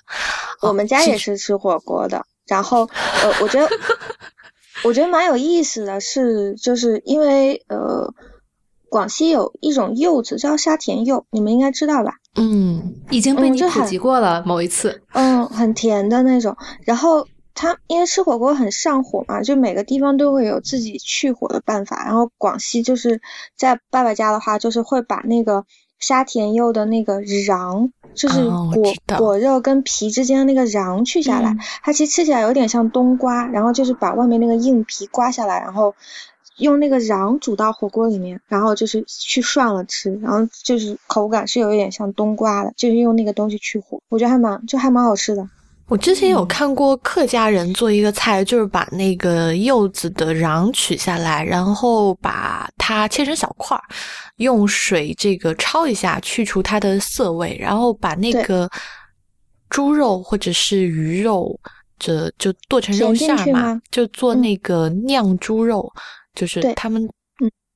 [0.62, 2.90] 我们家也是吃火锅的，然后
[3.22, 3.70] 呃，我觉得
[4.84, 8.12] 我觉得蛮有意思的是，就是因为呃。
[8.94, 12.14] 广西有一种柚子叫沙田柚，你们应该知道吧？
[12.36, 15.02] 嗯，已经被你普及过了某一次。
[15.14, 16.56] 嗯，很甜的那种。
[16.84, 22.04] 然后它因为吃火锅很上火嘛，就每个地方都会有自己去火的办法。
[22.06, 23.20] 然后广西就是
[23.58, 25.66] 在爸爸家的话，就是会把那个
[25.98, 31.58] 沙田柚的那个瓤，就是果果肉跟皮之间的那个瓤去下来。
[31.82, 35.96] 它其实吃起来有点像冬瓜，然后就是把外面那个硬皮刮下来，然后。
[36.58, 45.48] 用那个瓤煮到火锅里面，然后就是去涮了吃，然后就是口感是有一点像冬瓜的，就是用那个东西去火，我觉得还蛮就还蛮好吃的。
[45.88, 53.84] 我之前有看过客家人做一个菜，就是把那个柚子的瓤取下来，然后把它切成小块儿，
[54.38, 58.68] 用水这个焯一下，去除它的涩味，然后把那个
[59.70, 61.60] 猪肉或者是鱼肉，
[62.00, 65.92] 这就剁成肉馅嘛，就做那个酿猪肉。
[66.34, 67.08] 就是他们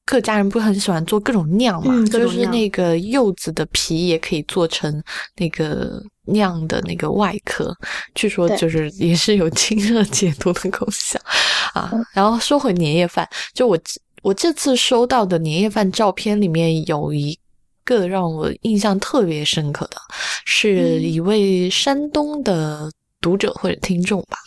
[0.05, 5.03] 客家人不是很喜欢做各种酿嘛，就是那个柚子的皮也可以做成
[5.35, 7.75] 那个酿的那个外壳，
[8.15, 11.19] 据说就是也是有清热解毒的功效
[11.73, 11.91] 啊。
[12.13, 13.77] 然后说回年夜饭，就我
[14.21, 17.37] 我这次收到的年夜饭照片里面有一
[17.83, 19.97] 个让我印象特别深刻的，
[20.45, 22.89] 是一位山东的。
[23.27, 24.37] 读者或者听众吧，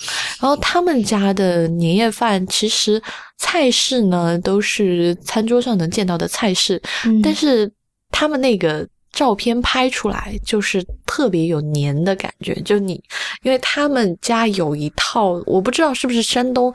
[0.40, 3.02] 然后他们家的年夜饭其实
[3.36, 6.80] 菜式呢都是餐桌上能见到的菜式，
[7.22, 7.70] 但是
[8.10, 12.54] 他们那个照片拍出来就是特别有年的感觉。
[12.62, 12.94] 就你，
[13.42, 16.72] 因为他们家有一套，我不知道是不是山东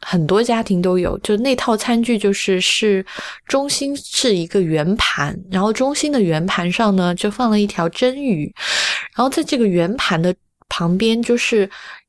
[0.00, 3.04] 很多家庭都有，就那套餐具就是是
[3.48, 8.54] 中心是一个圆盘，然后中心的圆盘上呢就放了一条蒸鱼，
[9.16, 10.32] 然后在这个圆盘的。
[10.74, 11.68] 旁边就是，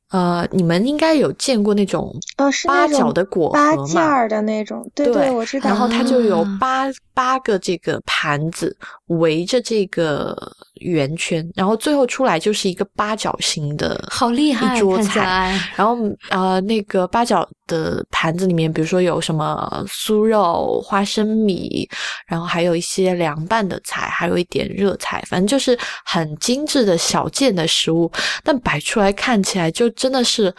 [0.09, 3.87] 呃，你们应该有见过那种哦，是八角的果八核嘛？
[3.87, 5.69] 件儿的那种，对对我知道。
[5.69, 8.75] 然后它就有啊八八个这个盘子
[9.19, 10.35] 围着这个
[10.81, 15.59] 圆圈，然后最后出来就是一个八角形的，好厉害，一桌菜。
[15.75, 15.97] 然后
[16.29, 21.87] 呃，那个八角的盘子里面，比如说有什么酥肉、花生米，
[22.27, 28.11] 然后还有一些凉拌的菜，还有一点热菜，反正就是很精致的小件的食物，
[28.43, 30.53] 但摆出来看起来就真的是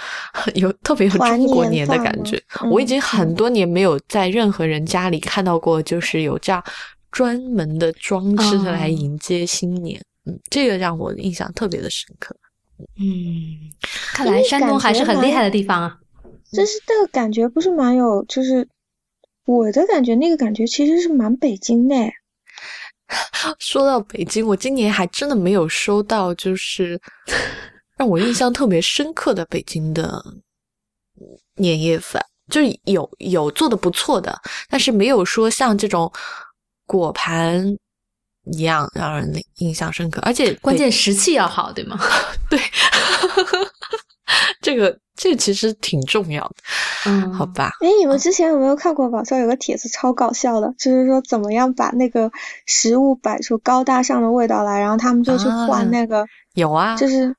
[0.54, 2.36] 有特别有中国年的感觉。
[2.62, 6.62] 嗯我已经很多年没有在任何人家里看到过，就是有这样
[7.14, 10.04] 专门的装置哦来迎接新年。
[10.26, 12.36] 嗯，这个让我印象特别的深刻。
[12.98, 13.70] 嗯，
[14.12, 15.96] 看来山东还是很厉害的地方啊。
[16.52, 18.66] 就是这个感觉不是蛮有，就是
[19.46, 21.94] 我的感觉，那个感觉其实是蛮北京的。
[23.60, 27.00] 说到北京，我今年还真的没有收到，就是
[27.96, 30.20] 让我印象特别深刻的北京的
[31.56, 34.36] 年夜饭，就是有有做的不错的，
[34.68, 36.10] 但是没有说像这种
[36.86, 37.76] 果盘
[38.44, 41.98] 一样让人印象深刻，而且关键食气要好，对吗？
[42.50, 42.58] 对，
[44.60, 46.54] 这个这个其实挺重要的，
[47.06, 47.70] 嗯，好吧？
[47.80, 52.30] 哎，你们之前有没有看过网上有个帖子超搞笑的，就是说怎么样把那个
[52.66, 57.34] 食物摆出高大上的味道来，然后他们就去啊换那个，有啊，就是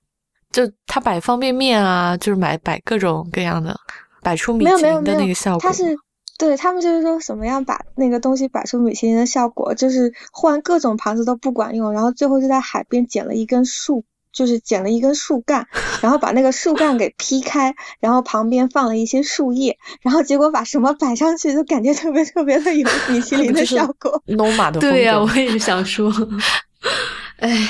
[0.51, 3.75] 就他摆方便面啊，就是买摆各种各样的，
[4.23, 5.59] 摆出米没有其林的没有没有那个效果。
[5.59, 5.95] 他是
[6.37, 15.67] 对他们就是说怎么样把那个东西摆出米其林的效果，就是换各种盘子都不管用，然后最后就在海边捡了一根树，就是捡了一根树干，
[16.01, 24.21] 然后把那个树干给劈开，然后旁边放了一些树叶，然后结果把什么摆上去，就感觉特别特别的有米其林的效果。
[24.27, 26.11] Noma 的风格，对呀、我也是想说，
[27.39, 27.67] 哎，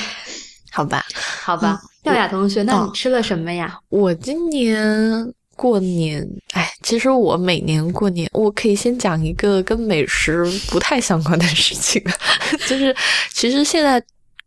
[0.72, 1.04] 好吧。
[1.44, 3.78] 好吧，嗯耀雅同学，那哦你吃了什么呀？
[3.88, 12.00] 我今年过年，哎，其实我每年过年，我可以先讲一个跟美食不太相关的事情，
[12.68, 12.94] 就是
[13.32, 14.00] 其实现在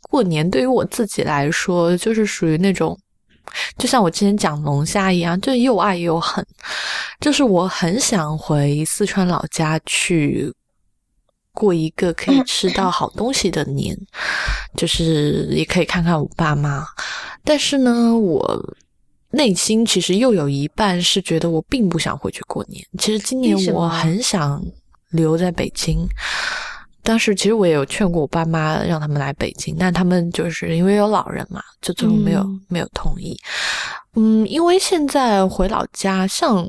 [0.03, 2.97] 过年对于我自己来说，就是属于那种。
[3.77, 6.45] 就像我之前讲龙虾一样，就又爱又恨。
[7.19, 10.49] 就是我很想回四川老家去
[11.51, 13.97] 过一个可以吃到好东西的年，
[14.77, 16.85] 就是也可以看看我爸妈。
[17.43, 18.75] 但是呢，我
[19.31, 22.83] 内心其实又有一半是觉得我并不想回去过年。
[22.97, 24.63] 其实今年我很想
[25.11, 26.07] 留在北京。
[27.01, 33.35] 当时其实我也有劝过我爸妈让他们来北京，但他们就是因为有老人嘛，就最后没有、嗯没有同意。
[34.15, 36.67] 嗯，因为现在回老家，像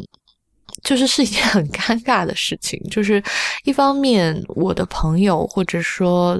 [0.82, 3.22] 就是是一件很尴尬的事情，就是
[3.64, 6.38] 一方面我的朋友或者说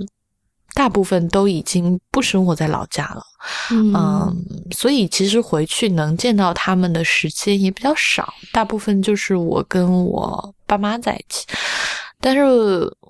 [0.74, 3.22] 大部分都已经不生活在老家了，
[3.70, 4.35] 嗯，
[4.70, 11.46] 所以其实回去能见到他们的时间也比较少，大部分就是我跟我爸妈在一起，
[12.20, 12.44] 但是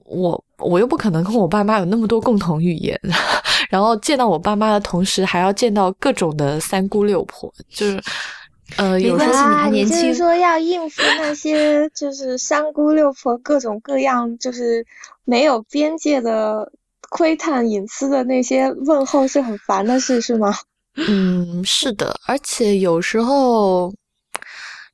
[0.06, 2.98] 我我又不可能跟我爸妈有那么多共同语言，
[3.68, 8.02] 然后见到我爸妈的同时还要见到各种的三姑六婆，就是
[8.76, 14.84] 呃，没有时候关系你还啊，年轻就是说要应付那些就是三姑六婆各种各样，就是
[15.24, 16.70] 没有边界的
[17.10, 20.56] 窥探隐私的那些问候是很烦的事，是吗？
[20.96, 23.92] 嗯，是的，而且有时候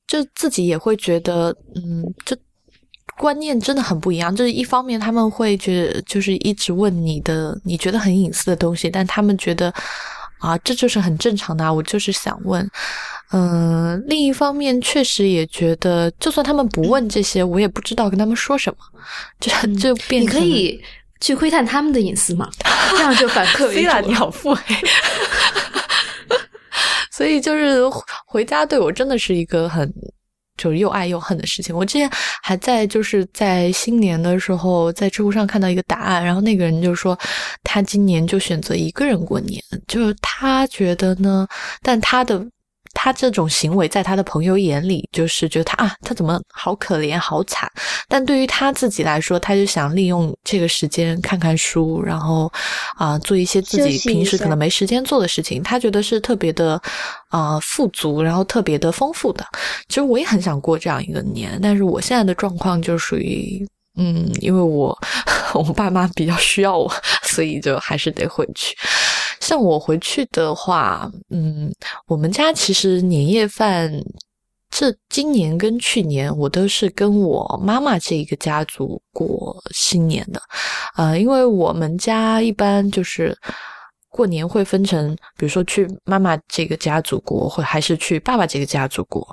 [0.06, 2.36] 就自己也会觉得，嗯，就
[3.18, 4.34] 观念真的很不一样。
[4.34, 9.72] 就是一方面他们会觉得，就是一直问你的你觉得很隐私的东西，但他们觉得
[10.38, 12.68] 啊，这就是很正常的啊，我就是想问。
[13.32, 18.78] 嗯，另一方面确实也觉得，就算他们不问这些，我也不知道跟他们说什么，
[19.40, 20.80] 就就变嗯你成可以
[21.20, 22.48] 去窥探他们的隐私嘛，
[22.90, 24.62] 这样就反客为 主你好腹黑，
[27.12, 27.80] 所以就是
[28.26, 29.90] 回家对我真的是一个很
[30.56, 31.74] 就是又爱又恨的事情。
[31.74, 32.10] 我之前
[32.42, 37.18] 还在就是在新年的时候在知乎上看到一个答案，然后那个人就说
[37.62, 41.46] 他今年就选择一个人过年，就是他觉得呢，
[41.82, 42.46] 但他的。
[42.98, 47.70] 他这种行为在他的朋友眼里，就是觉得他啊，他怎么好可怜、好惨。
[48.08, 52.50] 但对于他自己来说，他就想利用这个时间看看书，然后
[52.96, 55.62] 啊、做一些自己平时可能没时间做的事情。
[55.62, 56.80] 他觉得是特别的
[57.28, 59.44] 啊、富足，然后特别的丰富的。
[59.88, 63.66] 其实我也很想过这样一个年，但是我现在的状况就属于。
[63.98, 64.94] 嗯，因为我
[65.54, 68.76] 我爸妈比较需要我，所以就还是得回去。
[69.46, 71.72] 像我回去的话，嗯，
[72.08, 73.88] 我们家其实年夜饭，
[74.70, 80.42] 这今年跟去年我都是跟我妈妈这一个家族过新年的，
[80.96, 83.38] 呃，因为我们家一般就是
[84.08, 89.24] 过年会分成，比如说去妈妈这个家族过，或还是去爸爸这个家族过。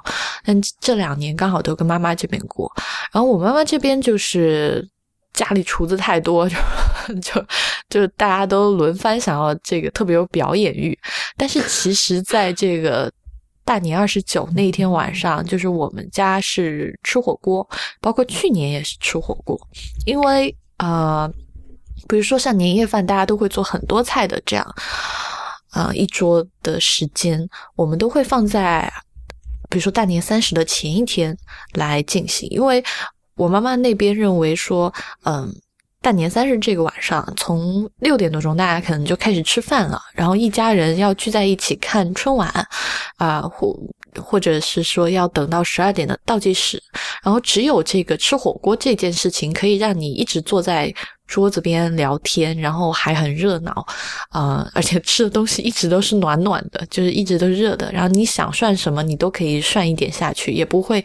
[0.45, 2.71] 但这两年刚好都跟妈妈这边过，
[3.11, 4.87] 然后我妈妈这边就是
[5.33, 6.55] 家里厨子太多，就
[7.19, 7.45] 就
[7.89, 10.97] 就是大家都轮番想要这个特别有表演欲。
[11.37, 13.11] 但是其实在这个
[13.63, 17.67] 大年二十九那一天晚上，就是我们家是吃火锅，
[18.01, 19.59] 包括去年也是吃火锅，
[20.05, 21.31] 因为呃。
[22.09, 24.75] 比如说像年夜饭，大家都会做很多菜的这样，
[25.71, 28.91] 呃，一桌的时间，我们都会放在，
[29.69, 31.35] 比如说大年三十的前一天
[31.75, 32.83] 来进行，因为
[33.35, 34.93] 我妈妈那边认为说，
[35.23, 35.49] 嗯，
[36.03, 42.49] 大年三十这个晚上，从六点多钟大家可能就开始吃饭了，然后一家人要聚在一起看春晚，
[43.15, 43.73] 啊，或
[44.21, 46.77] 或者是说要等到十二点的倒计时，
[47.23, 50.93] 然后只有这个吃火锅这件事情可以让你一直坐在。
[51.25, 53.73] 桌子边聊天，然后还很热闹，
[54.29, 57.89] 啊，而且吃的东西一直都是暖暖的，就是一直都热的。
[57.93, 61.03] 然后你想涮什么，你都可以涮一点下去，也不会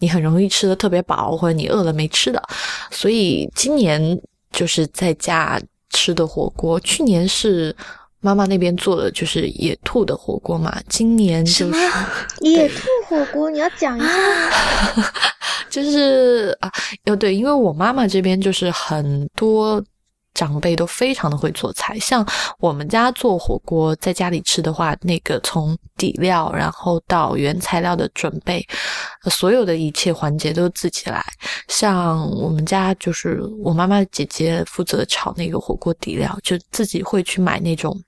[0.00, 2.42] 你很容易吃的特别饱，或者你饿了没吃的。
[2.90, 4.20] 所以今年
[4.52, 5.60] 就是在家
[5.90, 7.74] 吃的火锅，去年是
[8.20, 10.80] 妈妈那边做的，就是野兔的火锅嘛。
[10.88, 11.74] 今年就是
[12.42, 14.08] 野兔火锅，你要讲一下。
[15.70, 16.70] 就是啊，
[17.06, 19.82] 哦对，因为我妈妈这边就是很多
[20.34, 22.26] 长辈都非常的会做菜，像
[22.58, 28.66] 我们家做火锅在家里吃的话，那个从底料然后到原材料的准备，
[29.30, 31.22] 所有的一切环节都自己来。
[31.68, 38.00] 像我们家就是我妈妈姐姐负责炒那个火锅底料，就自己会去买那种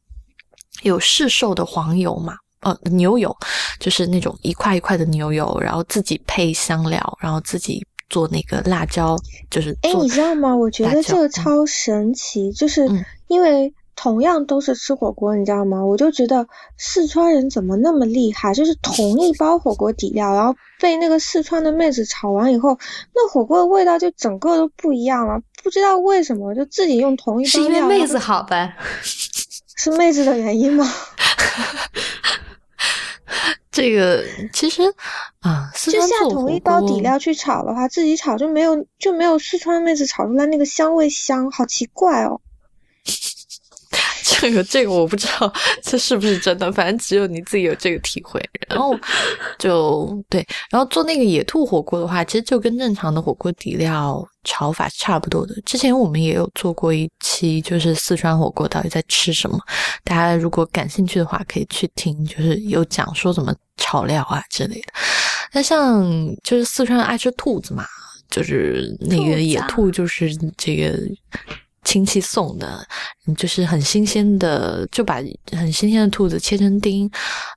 [0.83, 2.37] 有市售的黄油嘛。
[2.61, 3.37] 呃，牛油
[3.81, 9.17] 就是那种一块一块的牛油，然后自己配香料，然后自己做那个辣椒，
[9.51, 10.55] 就是哎，你知道吗？
[10.55, 12.87] 我觉得这个超神奇，就是
[13.27, 15.83] 因为同样都是吃火锅，你知道吗？
[15.85, 16.47] 我就觉得
[16.77, 22.79] 四川人怎么那么厉害，就是同一包火锅底料，然后被那个四川的妹子炒完以后，
[23.15, 25.41] 那火锅的味道就整个都不一样了。
[25.65, 28.77] 不知道为什么，就自己用同一包是因为妹子好呗？
[29.75, 30.87] 是妹子的原因吗？
[33.73, 34.83] 这个其实
[35.41, 42.41] 啊，就下同一包底料去炒的话，自己炒就没有就没有四川妹子炒出来那个香味香，好奇怪哦。
[44.23, 48.41] 这个这个我不知道这是不是真的，反正只有你自己有这个体会。
[48.69, 48.99] 然后
[49.59, 55.55] 就对，然后做那个野兔火锅的话，其实就跟正常的火锅底料炒法是差不多的。
[55.67, 59.59] 之前我们也有做过一期，就是四川火锅到底在吃什么，
[60.05, 64.93] 大家如果感兴趣的话可以去听，就是有讲说怎么炒料啊之类的。
[65.53, 66.03] 那像
[66.43, 67.85] 就是四川爱吃兔子嘛，
[68.31, 70.99] 就是那个野兔，就是这个。
[71.85, 72.87] 亲戚送的，
[73.37, 75.17] 就是很新鲜的，就把
[75.51, 77.11] 很新鲜的兔子切成丁。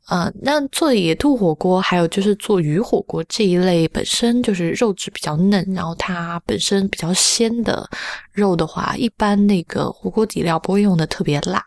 [0.10, 7.88] 呃，那做野兔火锅，还有就是做鱼火锅这一类，本身就是肉质比较嫩，然后它本身比较鲜的
[8.32, 11.64] 肉的话，一般那个火锅底料不会用的特别辣，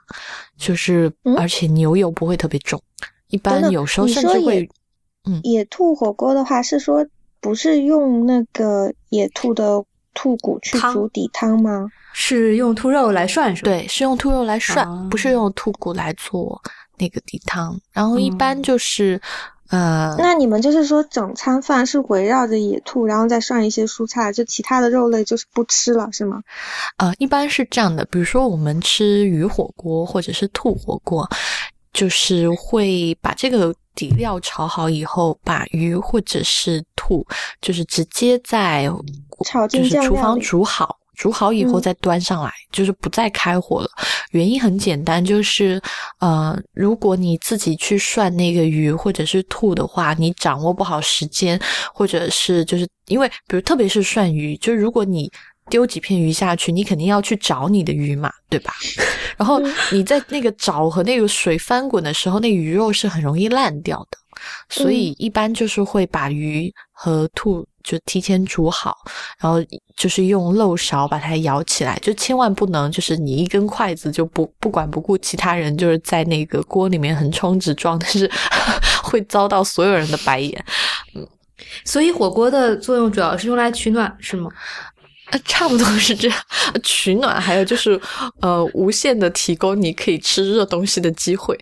[0.56, 2.80] 就是而且牛油不会特别重，
[3.28, 4.68] 一般有时候甚至会，
[5.24, 7.06] 嗯，野兔火锅的话是说
[7.40, 9.84] 不是用那个野兔的
[10.18, 11.86] 兔骨去煮底汤吗？
[12.12, 13.70] 是用兔肉来涮是吧？
[13.70, 16.60] 对，是用兔肉来涮，不是用兔骨来做
[16.96, 17.80] 那个底汤。
[17.92, 19.20] 然后一般就是，
[19.70, 26.42] 呃，那你们就是说整餐饭是围绕着野兔，然后再涮一些蔬菜，就其他的肉类就是不吃了，是吗？
[26.96, 28.04] 呃，一般是这样的。
[28.06, 31.28] 比如说我们吃鱼火锅或者是兔火锅，
[31.92, 37.26] 就是会把这个底料炒好以后，把鱼或者是兔，
[37.62, 38.90] 就是直接在
[39.46, 40.96] 炒就是厨房煮好。
[41.14, 43.88] 煮好以后再端上来，就是不再开火了。
[44.30, 45.82] 原因很简单，就是
[46.20, 51.60] 呃，如果你自己去涮那个鱼或者是兔的话，你掌握不好时间，
[51.92, 55.28] 或者是就是因为，比如特别是涮鱼，就是如果你
[55.68, 58.72] 丢几片鱼下去，你肯定要去找你的鱼嘛，对吧？
[59.36, 64.18] 然后你在那个找和那个水翻滚的时候，那鱼肉是很容易烂掉的，
[64.68, 67.66] 所以一般就是会把鱼和兔。
[67.84, 68.98] 就提前煮好，
[69.40, 69.58] 然后
[69.96, 78.30] 就是用漏勺把它舀起来，就千万不能就是你一根筷子就不不管不顾其他人，就是在那个锅里面横冲直撞，但是
[79.02, 80.62] 会遭到所有人的白眼。
[81.14, 81.26] 嗯，
[81.82, 84.50] 所以火锅的作用主要是用来取暖，是吗？
[85.30, 86.38] 呃，差不多是这样，
[86.82, 88.00] 取暖，还有就是
[88.40, 91.58] 呃，无限的提供你可以吃热东西的机会。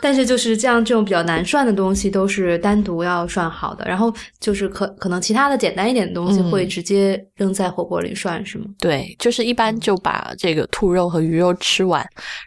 [0.00, 8.66] 但是就是这样，这种比较难涮的东西都是单独要涮好的，然后就是可可能其他的简单一点的东西会直接扔在火锅里涮，是吗？
[8.78, 12.00] 对，就是一般就把这个兔肉和鱼肉吃完，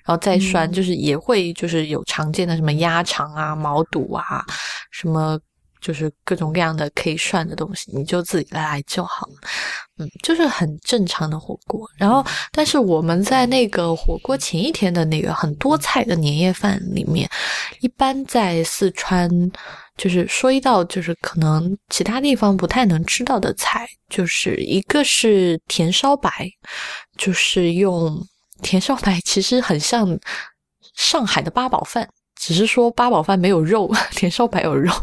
[0.06, 4.45] 然后再涮，就是也会就是有常见的什么鸭肠啊、毛肚啊，
[4.91, 5.39] 什么。
[5.82, 9.34] 就是各种各样的可以涮的东西，你就自己来就好了。
[9.98, 11.90] 嗯，就是很正常的火锅。
[11.98, 17.30] 然后，但是我们在那个火锅前一天的那个很多菜的年夜饭里面，
[17.82, 19.30] 一般在四川，
[19.98, 26.50] 就是说一道就是可能其他地方不太能吃到的菜，就是一个是甜烧白，
[27.18, 28.26] 就是用
[28.62, 30.18] 甜烧白，其实很像
[30.96, 34.94] 上海的八宝饭，只是说八宝饭没有肉， 甜烧白有肉。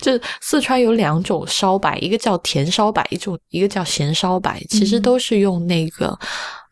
[0.00, 6.16] 就四川有两种烧白，一个叫甜烧白，一种一个叫咸烧白，其实都是用那个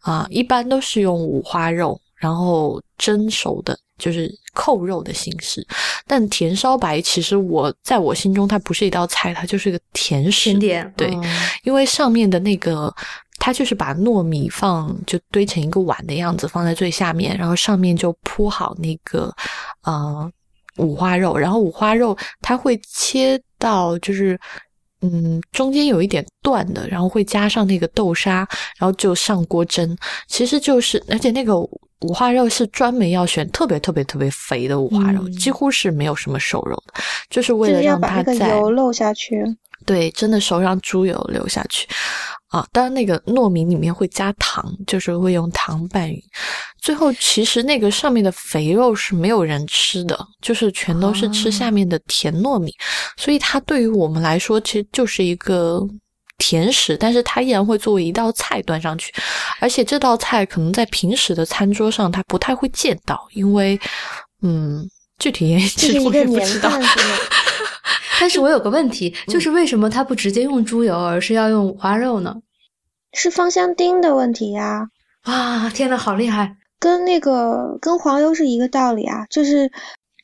[0.00, 5.66] 啊，一般都是用五花肉，然后蒸熟的，就是扣肉的形式。
[6.06, 10.50] 但甜烧白其实我在我心中它不是一道菜，它就是个甜食。
[10.50, 11.18] 甜点对，
[11.64, 12.94] 因为上面的那个，
[13.38, 19.34] 它就是把糯米放就堆成一个碗的样子放在最下面，然后上面就铺好那个
[19.82, 20.30] 呃。
[20.78, 24.38] 五花肉，然后五花肉它会切到就是，
[25.02, 28.46] 嗯，中间有一点断的，然后会加上那个豆沙，
[28.78, 29.96] 然后就上锅蒸。
[30.28, 36.94] 其实就是，而且那个五花肉是专门要选特别特别特别肥的五花肉，几乎是没有什么瘦肉的，
[37.30, 39.42] 就是为了让它在油漏下去。
[39.84, 41.86] 对，真的手让猪油流下去。
[42.56, 46.18] 啊，当然那个糯米里面会加糖，就是会用糖拌匀。
[46.80, 52.72] 最后其实那个上面的肥肉是没有人吃的，就是全都是吃下面的甜糯米。
[53.16, 55.80] 所以它对于我们来说，其实就是一个
[56.38, 59.12] 甜食，但是它依然会作为一道菜端上去。
[59.60, 63.78] 而且这道菜可能在平时的餐桌上它不太会见到，因为
[64.42, 64.88] 嗯，
[65.18, 66.70] 具体原因其实我也不知道。
[68.18, 72.34] 但是我有个问题，就是为什么他不直接用猪油，而是要用五花肉呢？
[73.16, 74.88] 是芳香丁的问题呀！
[75.22, 76.54] 啊，天呐，好厉害！
[76.78, 79.72] 跟那个跟黄油是一个道理啊，就是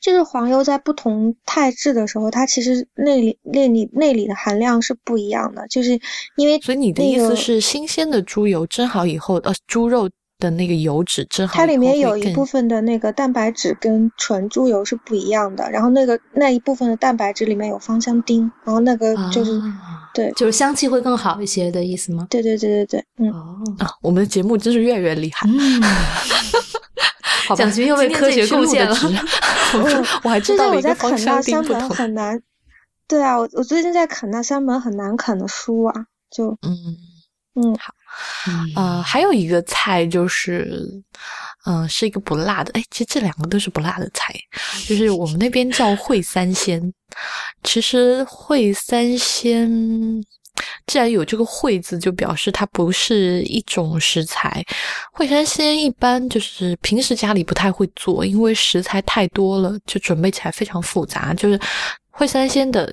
[0.01, 5.99] 就是黄油在不同态质的时候，它其实内里内里内里的含量是不一样的，就是
[6.37, 10.09] 因为所以你的意思是，新鲜的猪油蒸好以后，呃，猪肉。
[10.39, 19.61] 的那个油脂蒸好，它里面有一部分的那个蛋白质跟纯猪油是不一样的，然后那个那一部分的蛋白质里面有芳香丁，然后那个就是
[20.13, 22.27] 对，就是香气会更好一些的意思吗？
[22.29, 23.31] 对对对对对，嗯
[23.79, 25.47] 啊，我们的节目真是越来越厉害，
[27.55, 28.95] 奖金又为科学贡献了，
[30.23, 32.41] 我还知道一个芳香丁不同，很难，
[33.07, 35.93] 对啊，我我最近在啃那三本很难啃的书啊，
[36.29, 36.97] 就嗯
[37.55, 37.93] 嗯好。
[38.75, 40.87] 呃，还有一个菜就是，
[41.65, 42.71] 嗯，是一个不辣的。
[42.73, 44.33] 哎，其实这两个都是不辣的菜，
[44.87, 46.93] 就是我们那边叫烩三鲜。
[47.63, 49.67] 其实烩三鲜，
[50.85, 54.63] 既然有这个“烩”字，就表示它不是一种食材。
[55.15, 61.33] 烩三鲜一般就是平时家里不太会做，因为食材太多了，就准备起来非常复杂。
[61.33, 61.59] 就是
[62.11, 62.91] 烩三鲜的。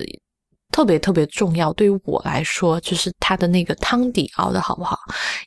[0.71, 4.97] 特别特别重要，对于我来说，就是它的那个汤底熬的好不好。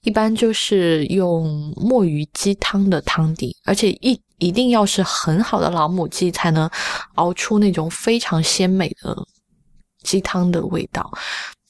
[0.03, 6.69] 一般就是用墨鱼鸡汤的汤底，而且一一定要是很好的老母鸡，才能
[7.15, 9.17] 熬出那种非常鲜美的
[10.03, 11.11] 鸡汤的味道。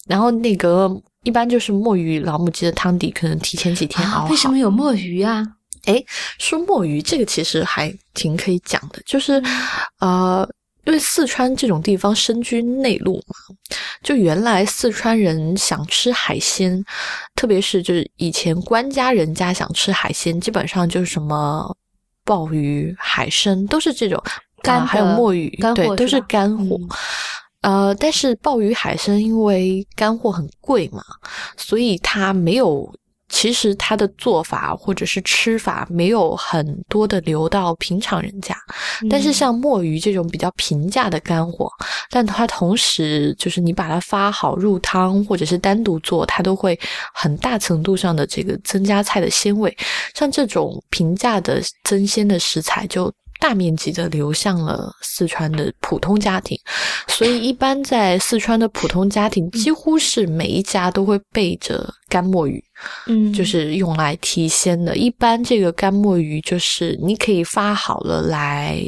[0.08, 0.90] 然后那个
[1.22, 4.28] 一般就是墨鱼老母鸡的汤底，可能提前几天熬好。
[4.28, 5.42] 为什么有墨鱼啊？
[5.84, 6.04] 诶，
[6.38, 9.40] 说墨鱼这个其实还挺可以讲的，就是
[10.00, 10.48] 呃。
[10.84, 13.34] 因为四川这种地方身居内陆嘛，
[14.02, 16.84] 就原来四川人想吃海鲜，
[17.34, 21.74] 特别是就是以前官家人家想吃海鲜，基本上就是什么
[22.24, 24.22] 鲍鱼、海参都是这种，
[24.62, 26.78] 干还有墨鱼，对，都是干货。
[27.62, 31.02] 呃，但是鲍鱼、海参因为干货很贵嘛，
[31.56, 32.92] 所以它没有。
[33.34, 38.56] 其实它的做法或者是吃法没有很多的流到平常人家，
[39.10, 41.68] 但是像墨鱼这种比较平价的干货，
[42.10, 46.78] 但它同时就是你把它发好入汤或者是单独做，它都会
[47.12, 49.76] 很大程度上的这个增加菜的鲜味。
[50.14, 53.12] 像这种平价的增鲜的食材就。
[53.40, 56.58] 大面积的流向了四川的普通家庭，
[57.08, 62.62] 所以一般在四川的普通家庭，几乎是每一家都会备着干墨鱼，
[63.06, 64.96] 嗯，就是用来提鲜的。
[64.96, 68.82] 一般这个干墨鱼就是你可以发好了来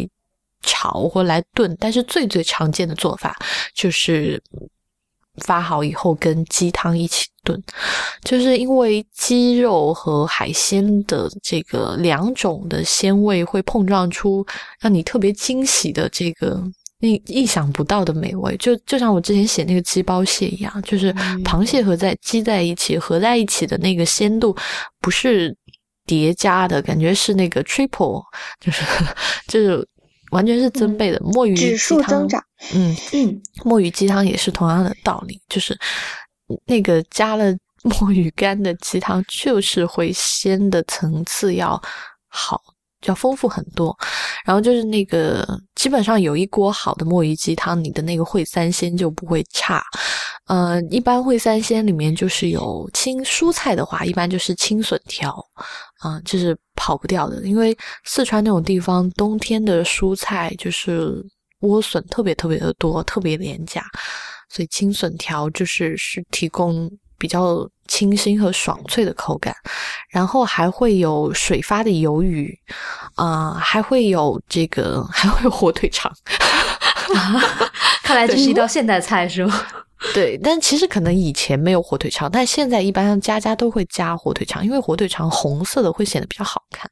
[0.62, 3.36] 炒或来炖，但是最最常见的做法
[3.74, 4.42] 就是
[5.44, 7.62] 发好以后跟鸡汤一起炖，
[8.22, 14.44] 就是因为鸡肉和海鲜的这个两种的鲜味会碰撞出
[14.80, 16.62] 让你特别惊喜的这个
[17.00, 21.12] 意意想不到的美味，就就像我之前写那个鸡包蟹一样，就是
[21.44, 24.56] 螃蟹和在鸡在一起合在一起的那个鲜度
[25.00, 25.54] 不是
[26.06, 28.22] 叠加的感觉，是那个 triple，
[28.60, 28.82] 就是
[29.48, 29.86] 就是。
[30.30, 32.42] 完全是增倍的，墨鱼指数增长。
[32.74, 35.78] 嗯嗯，墨鱼鸡汤也是同样的道理，就是
[36.66, 37.54] 那个加了
[38.00, 41.80] 墨鱼干的鸡汤，就是会鲜的层次要
[42.28, 42.60] 好，
[43.04, 43.96] 要丰富很多。
[44.44, 49.82] 然后就是那个基本上有一锅好的墨鱼鸡汤，你的那个烩三鲜就不会差。
[50.46, 55.44] 呃，一般烩三鲜里面就是有青蔬菜的话，一般就是青笋条。
[56.00, 61.24] 啊，就是跑不掉的，因为四川那种地方，冬天的蔬菜就是
[61.60, 63.82] 莴笋特别特别的多，特别廉价，
[64.50, 69.54] 所以青笋条就是是提供比较清新和爽脆的口感，
[70.10, 72.54] 然后还会有水发的鱿鱼，
[73.14, 76.12] 啊，还会有这个， 还会有火腿肠，
[78.02, 79.66] 看来这是一道现代菜，是吗？
[80.12, 86.90] 对，但其实可能以前没有火腿肠，但现在一般家家都会加火腿肠，因为火腿肠红色的会显得比较好看。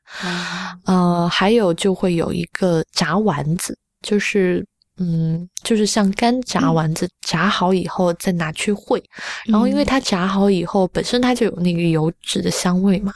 [0.86, 4.66] 呃，还有就会有一个炸丸子，就是
[4.98, 9.02] 嗯，就是像干炸丸子，炸好以后再拿去烩，
[9.44, 13.12] 然后因为它炸好以后本身它就有那个油脂的香味嘛，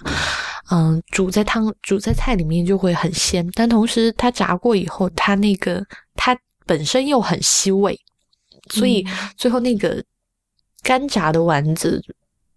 [0.70, 5.82] 嗯，煮在汤煮在菜里面就会很鲜，但同时它炸过以后，它那个
[6.14, 7.98] 它本身又很吸味。
[8.70, 9.06] 所以
[9.36, 10.02] 最后那个
[10.82, 12.02] 干炸的丸子，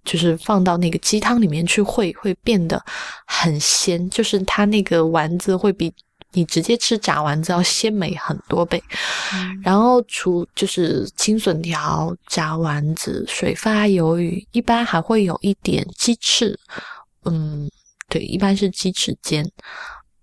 [0.03, 2.83] 就是放到那个鸡汤里面去会，会变得
[3.25, 4.09] 很鲜。
[4.09, 5.93] 就是它那个丸子会比
[6.33, 8.81] 你直接吃炸丸子要鲜美很多倍。
[9.63, 16.57] 然后除就是青笋条、炸丸子、水发鱿鱼，一般还会有一点鸡翅。
[17.25, 17.69] 嗯，
[18.09, 19.49] 对，一般是鸡翅煎。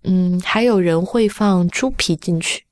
[0.03, 2.63] 嗯，还有人会放猪皮进去。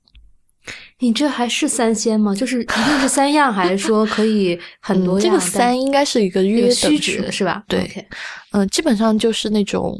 [0.99, 2.33] 你这还是三鲜吗？
[2.33, 5.21] 就是一定是三样，还是说可以 很多样？
[5.21, 7.63] 这个三应该是一个约虚指的是吧？
[7.67, 8.07] 对，
[8.51, 9.95] 嗯，基本上就是那种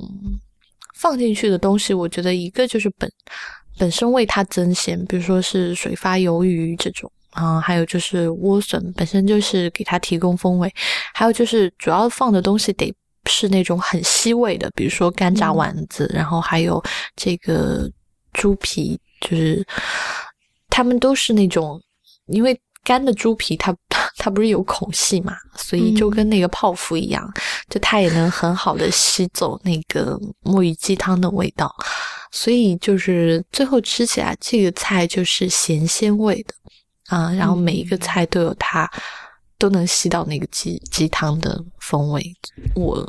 [0.95, 1.93] 放进去的东西。
[1.93, 3.11] 我觉得一个就是本
[3.77, 10.73] 本身为它增鲜，比如说是水发鱿鱼这种啊，还有就是莴笋本身就是给它提供风味，
[11.13, 12.91] 还有就是主要放的东西得
[13.29, 16.83] 是那种很吸味的，比如说干炸丸子，然后还有
[17.15, 17.87] 这个
[18.33, 19.63] 猪皮，就是。
[20.77, 21.81] 他们都是那种，
[22.27, 23.75] 因为干的猪皮它
[24.15, 27.27] 它不是有孔隙嘛，所以就跟那个泡芙一样，
[27.67, 31.75] 就它也能很好的吸走那个墨鱼鸡汤的味道，
[32.31, 36.53] 所以就是最后吃起来这个菜就是咸鲜味的
[37.07, 38.87] 啊，然后每一个菜都有它
[39.57, 42.23] 都能吸到那个鸡鸡汤的风味，
[42.75, 43.03] 我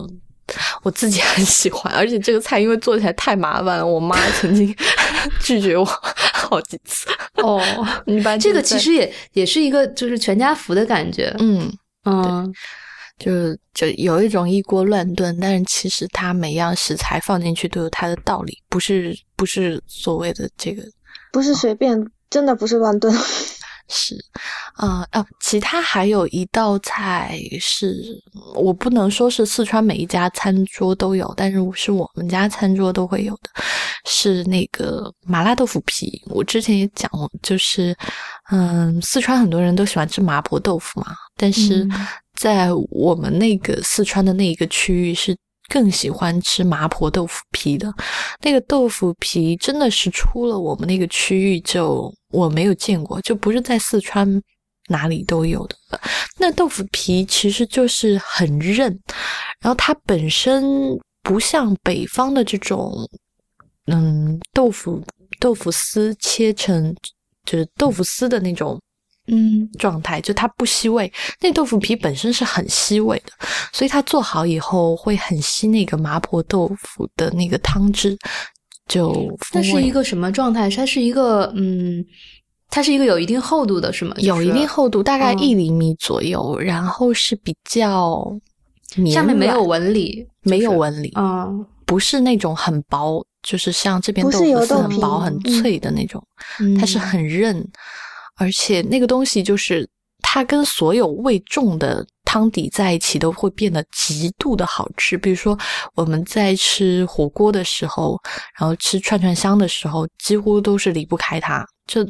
[0.83, 4.75] 我自己很喜欢，而且这个菜因为做起来太麻烦了，我妈曾经
[5.41, 5.89] 拒绝我。
[6.49, 7.07] 好几次
[7.43, 7.61] 哦，
[8.07, 11.71] 你把这个其实也也是一个就是全家福的感觉，嗯
[12.07, 12.51] 嗯，
[13.19, 20.83] 就是就有一种一锅乱炖，但是其实它每样食材放进去都有它的道理，不是不是所谓的这个，
[21.31, 23.15] 不是随便，真的不是乱炖。
[23.89, 24.17] 是，
[24.75, 28.23] 啊哦，其他还有一道菜是
[28.55, 33.51] 我不能说是四川每一家餐桌都有，但是是我们家餐桌都会有的，
[34.05, 36.23] 是那个麻辣豆腐皮。
[36.27, 37.97] 我之前也讲了，就是
[38.51, 41.89] 嗯，四川很多人都喜欢吃麻婆豆腐嘛，但是
[42.37, 45.37] 在我们那个四川的那一个区域是。
[45.71, 47.93] 更喜欢吃麻婆豆腐皮的，
[48.41, 54.43] 那个豆腐皮真的是出了我们那个区域就我没有见过，就不是在四川
[54.89, 55.77] 哪里都有的。
[56.39, 58.87] 那豆腐皮其实就是很韧，
[59.61, 60.65] 然后它本身
[61.23, 62.95] 不像北方的这种，
[63.87, 65.03] 嗯，豆腐
[65.41, 66.95] 豆腐丝切成
[67.45, 68.81] 就是豆腐丝的那种。
[69.31, 71.13] 嗯，状态就它不吸味，
[71.43, 78.17] 那豆腐皮本身是很吸味的，所以它做好以后会很吸那个麻婆豆腐的那个汤汁。
[78.89, 80.69] 就它是一个什么状态？
[80.71, 82.05] 它是一个嗯，
[82.71, 84.15] 它是一个有一定厚度的，是吗？
[84.19, 88.25] 有一定厚度，大概一厘米左右，然后是比较
[89.13, 91.47] 下面没有纹理，没有纹理啊，
[91.85, 96.23] 不是那种很薄，就是像这边豆腐丝很薄很脆的那种，
[96.81, 97.65] 它是很韧。
[98.37, 99.89] 而且那个东西就是
[100.23, 105.17] 它跟所有味重的汤底在一起都会变得极度的好吃。
[105.17, 105.59] 比如说
[105.95, 108.21] 我们在吃火锅的时候，
[108.59, 111.67] 然后吃串串香的时候，几乎都是离不开它。
[111.87, 112.05] 就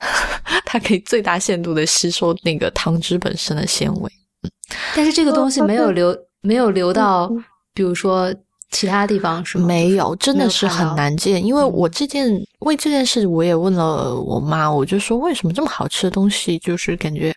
[0.64, 4.10] 它可以最大限度的吸收那个汤汁本身的纤维。
[4.96, 7.30] 但是这个东西没有流，没有流到，
[7.74, 8.34] 比如说
[8.70, 9.66] 其他地方是吗？
[9.66, 11.44] 没有，真的是很难见。
[11.44, 12.30] 因为我这件
[12.60, 17.34] 为这件事，我也问了我妈，我就说为什么这么好吃的东西，就是感觉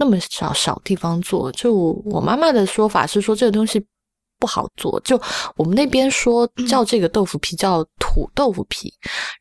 [0.00, 1.52] 那么少少地方做。
[1.52, 1.72] 就
[2.04, 3.80] 我妈妈的说法是说这个东西。
[4.40, 5.20] 不好做，就
[5.54, 8.90] 我们那边说叫这个豆腐皮叫土豆腐皮，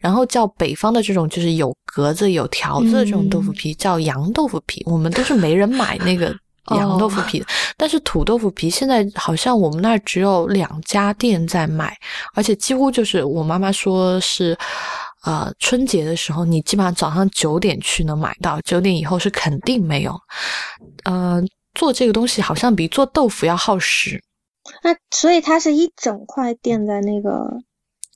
[0.01, 4.83] 然后叫北方的这种就是有格子有条子的这种豆腐皮叫洋豆腐皮。
[4.85, 6.35] 我们都是没人买那个
[6.75, 7.45] 洋豆腐皮的，
[7.77, 11.97] 但是土豆腐皮现在好像我们那儿只有两家店在卖，
[12.33, 14.53] 而且几乎就是我妈妈说是，
[15.25, 20.17] 呃，春节的时候你基本上早上九点去能买到，九点以后是肯定没有。
[21.03, 21.41] 呃，
[21.73, 24.21] 做这个东西好像比做豆腐要耗时。
[24.83, 27.49] 那所以它是一整块垫在那个，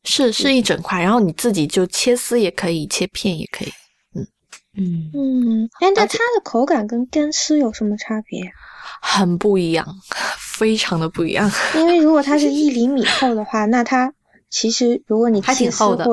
[0.03, 3.71] 是是一整块，然后你自己就切丝也可以，切片也可以，
[4.15, 4.27] 嗯
[4.77, 5.69] 嗯嗯。
[5.79, 8.41] 哎，那它的口感跟干丝有什么差别？
[9.01, 9.85] 很不一样，
[10.37, 11.51] 非常的不一样。
[11.75, 14.13] 因为如果它是 一厘米厚的话，那它
[14.49, 16.05] 其实如果你还挺厚的，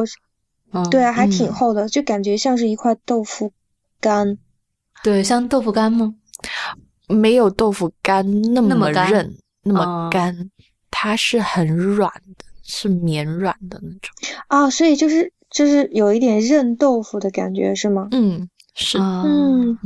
[0.72, 3.52] 嗯，对啊，还挺厚的，就感觉像是一块豆腐
[4.00, 4.38] 干。
[5.02, 6.14] 对，像豆腐干吗？
[7.08, 9.36] 没有豆腐干那么韧。
[9.62, 10.50] 那么干，
[10.90, 14.10] 它是很软的，是绵软的那种
[14.48, 18.08] 啊，所以就是就是有一点韧豆腐的感觉，是吗？
[18.12, 19.76] 嗯，是，嗯，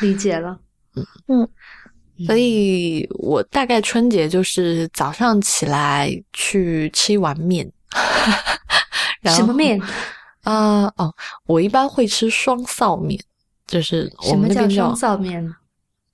[0.00, 0.58] 理解了，
[0.96, 7.70] 嗯嗯，所以我大概春节就是早上起来去吃一碗面，
[9.30, 9.80] 什么面
[10.44, 10.84] 啊？
[10.96, 11.12] 哦，
[11.46, 13.20] 我一般会吃双臊面，
[13.66, 15.54] 就是我们那边叫双臊面。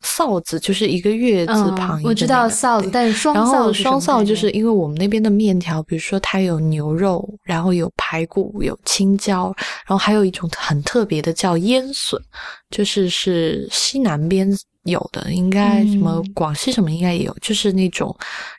[0.05, 9.55] 臊子就是一个月字旁，我知道臊子，但是双臊双臊就是因为我们那边的面条，比如说它有牛肉，然后有排骨，有青椒，
[9.87, 12.21] 然后还有一种很特别的叫腌笋，
[12.69, 14.51] 就是是西南边
[14.83, 18.13] 有的，应该什么广西什么应该也有，就是那种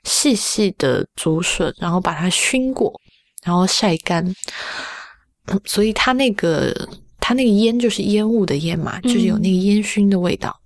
[0.05, 2.97] 细细的竹笋，然后把它熏过，
[3.43, 4.35] 然后晒干，
[5.65, 6.73] 所以它那个
[7.19, 10.57] 它那个烟就是烟雾的烟嘛，就是有那个烟熏的味道。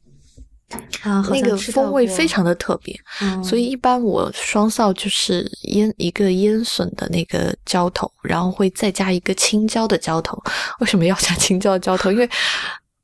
[1.01, 2.93] 啊，那个风味非常的特别，
[3.41, 10.37] 所以一般我双臊就是腌一个腌笋的那个浇头，然后会再加一个青椒的浇头。
[10.81, 12.11] 为什么要加青椒的浇头？
[12.11, 12.29] 因为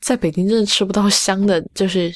[0.02, 2.14] 在北京真的吃不到香的，就是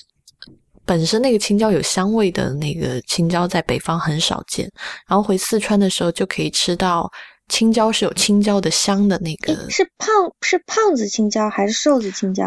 [0.84, 4.70] 本身那个青椒有香味的那个青椒在北方很少见，
[5.08, 7.10] 然后回四川的时候就可以吃到
[7.48, 9.54] 青椒是有青椒的香的那个。
[9.70, 10.10] 是胖
[10.42, 12.46] 是胖子青椒还是瘦子青椒？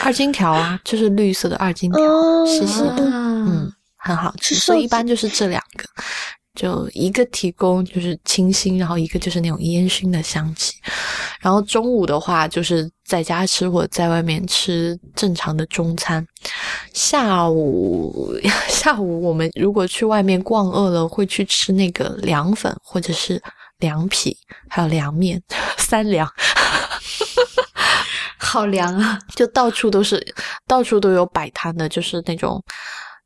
[0.00, 4.54] 二荆条啊，就是绿色的二荆条，细细的，嗯，很好吃。
[4.54, 5.84] 所以一般就是这两个，
[6.54, 10.74] 就一个提供就是清新，然后一个就是那种烟熏的香气。
[11.40, 16.26] 然后中午的话，就是在家吃或者在外面吃正常的中餐。
[16.94, 18.34] 下午
[18.68, 23.42] 下午我们如果去外面逛饿了，会去吃那个凉粉或者是
[23.82, 24.34] 凉皮，
[24.70, 25.42] 还有凉面，
[25.76, 26.26] 三凉。
[28.38, 29.18] 好凉啊！
[29.34, 30.22] 就到处都是，
[30.66, 32.62] 到处都有摆摊的，就是那种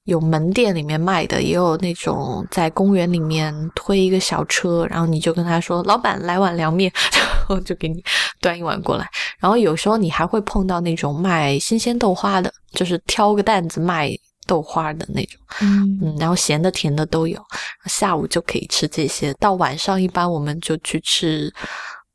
[0.05, 6.93] 有门店里面卖的，也有那种在公园里面推一个小车，然后你就跟他说：“老板，来碗凉面。
[7.15, 8.03] ”然后就给你
[8.41, 9.09] 端一碗过来。
[9.41, 14.11] 然后有时候你还会碰到那种卖新鲜豆花的，就是挑个担子卖
[14.47, 15.41] 豆花的那种。
[15.61, 17.39] 嗯嗯，然后咸的甜的都有。
[17.87, 21.53] 下午就可以吃这些，到晚上一般我们就去吃。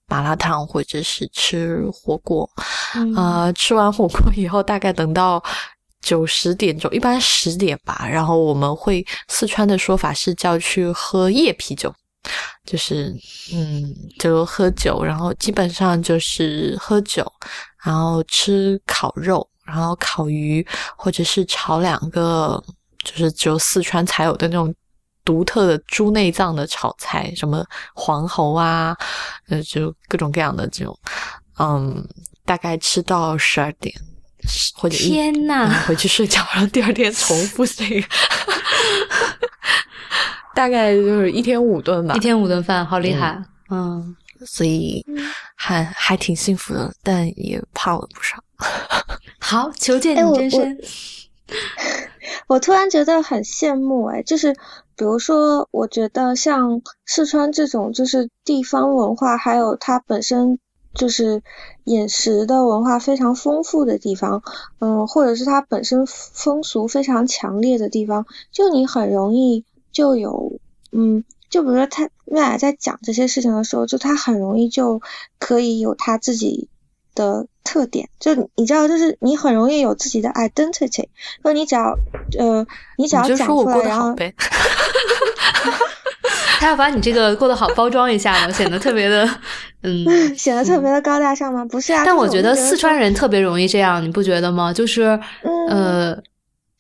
[0.08, 2.46] 麻辣烫或者是吃火锅，
[3.16, 5.42] 呃，吃完火锅以后，大概等到
[6.02, 8.06] 九十点钟，一般十点吧。
[8.12, 11.96] 然后我们会四川的说法是叫去喝夜啤酒，
[12.66, 13.16] 就是
[13.54, 17.26] 嗯，就喝酒，然后基本上就是喝酒，
[17.86, 22.64] 然后吃烤肉，然后烤鱼，或者是炒两个，
[23.04, 24.74] 就是只有四川才有的那种。
[25.24, 28.98] 独特的猪内脏的炒菜，什么黄喉啊，
[29.50, 31.00] 呃，就各种各样的这种，
[31.60, 32.04] 嗯，
[32.44, 33.94] 大概吃到十二点
[34.74, 38.08] 或者天呐，回去睡觉，然后第二天重复这个，
[40.56, 43.40] 大概就是一天五顿吧，一天五顿饭，好厉害，
[43.70, 45.06] 嗯，所以
[45.56, 48.44] 还还挺幸福的，但也胖了不少。
[49.42, 50.80] 好，求见你真身。
[52.48, 54.54] 我突然觉得很羡慕哎，就是
[54.96, 60.60] 比如说，我觉得像四川这种就是地方文化，还有它本身
[60.94, 61.42] 就是
[61.86, 64.44] 饮食的文化非常丰富的地方，
[64.80, 70.54] 嗯，或者是它本身风俗非常强烈的地方，就你很容易就有，
[70.92, 75.02] 嗯，就比如说他你俩在讲这些事情的时候，就他很容易就
[75.40, 76.70] 可以有他自己
[77.16, 81.06] 的特点，就你知道，就是你很容易有自己的 identity，
[81.42, 81.98] 说你只要
[82.38, 82.66] 呃，
[82.98, 84.16] 你只要讲出来，然后。
[86.60, 89.28] 他要把你这个过得好包装一下嘛，显得特别的，
[89.82, 90.06] 嗯，
[90.38, 91.66] 显得特别的高大上吗？
[91.66, 92.04] 不是啊。
[92.06, 94.72] 但我觉得四川人特别容易这样，你不觉得吗？
[94.72, 95.20] 就是，
[95.68, 96.16] 呃，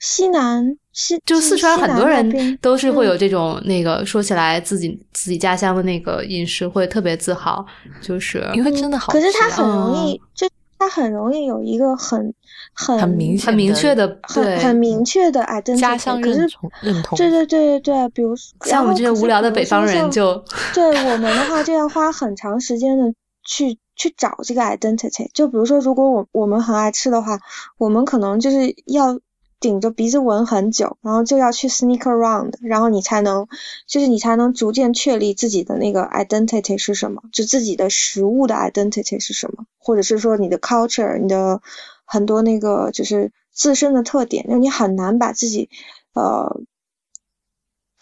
[0.02, 7.66] 西南西就四川很多人都是会有这种那个说起来自己自己家乡的那个饮食会特别自豪，
[8.02, 9.14] 就是因为真的好。
[9.14, 10.46] 可是他很容易就。
[10.84, 12.34] 他很容易有一个很
[12.74, 17.16] 很很明很明确的很很明确的 identity，家乡认同认同。
[17.16, 18.36] 对对对对对，比如
[18.66, 20.44] 像我们这些无聊的北方人就
[20.74, 23.14] 对我们的话就要花很长时间的
[23.46, 25.30] 去去找这个 identity。
[25.36, 27.38] 就比如说，如果我我们很爱吃的话，
[27.78, 29.20] 我们可能就是要。
[29.62, 33.48] 顶着鼻子闻很久，然后就要去 sneak around，然后你才能，
[33.88, 41.62] 就是你才能逐渐确立自己的那个 identity 是什么，就自己的食物的 identity 是什么，或者是说你的 culture，你的
[42.04, 45.70] 很多那个就是自身的特点，就你很难把自己
[46.14, 46.60] 呃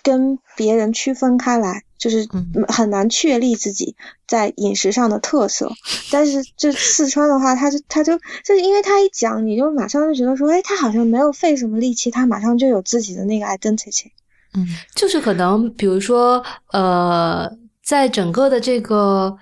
[0.10, 1.84] 跟别人区分开来。
[2.00, 2.26] 就是
[2.70, 5.70] 很难确立自己在饮食上的特色，
[6.10, 14.06] 但是这四川的话，他就他就就是因为他一讲，你就马上就觉得说，哎，他好像没有费什么力气，他马上就有自己的那个 identity。
[14.54, 16.42] 嗯，就是可能比如说，
[16.72, 17.52] 呃，
[17.84, 19.38] 在整个的这个，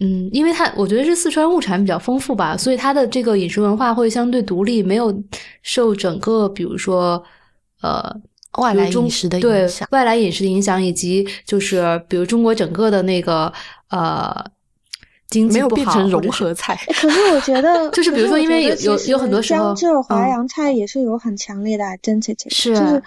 [0.00, 5.18] 嗯，因为他我觉得是四川物产比较丰富吧，所以他的这个饮食文化会相对独立，没有
[5.62, 7.24] 受整个比如说，
[7.80, 8.20] 呃。
[8.58, 13.52] 外来饮食的影响，外来饮食的影响，以及就是比如中国整个的那个
[13.90, 14.32] 呃
[15.28, 16.78] 经济没有变成融合菜。
[16.94, 23.02] 可是我觉得，就是比如说，因为有有有很多时候，江浙淮扬菜也是有很强烈的 identity，是，就是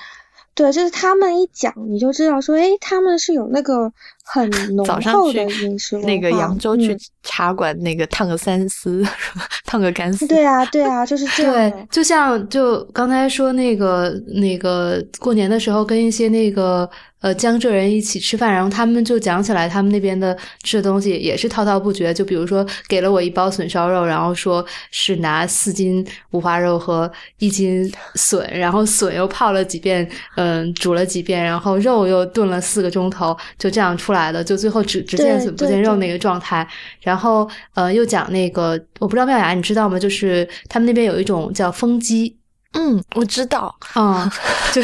[0.54, 3.94] 对，就是他们一讲你就知道说，哎，他们是有那个。
[4.26, 9.06] 很 浓厚的饮食那个扬州去茶馆，那个烫个三丝，
[9.66, 10.26] 烫个干丝。
[10.28, 11.54] 对啊，对啊，就是这样。
[11.54, 16.90] 对，就像就刚才说那个那个过年的时候，跟一些那个
[17.22, 22.12] 呃江浙人一起吃饭，然后他们就讲起来他们那边的吃的东西也是滔滔不绝。
[22.12, 34.15] 就比如说给了我一包笋烧肉，然后说是拿四斤五花肉和一斤笋，然后笋又泡了几遍，嗯，煮了几遍，然后肉又炖了四个钟头，就这样出。
[34.15, 36.68] 来的就最后只只见笋不见肉那个状态，
[37.02, 40.00] 然后呃又讲那个我不知道妙雅你知道吗？
[40.00, 42.38] 就是他们那边有一种叫风鸡，
[42.74, 44.30] 嗯，我知道，嗯，
[44.74, 44.82] 就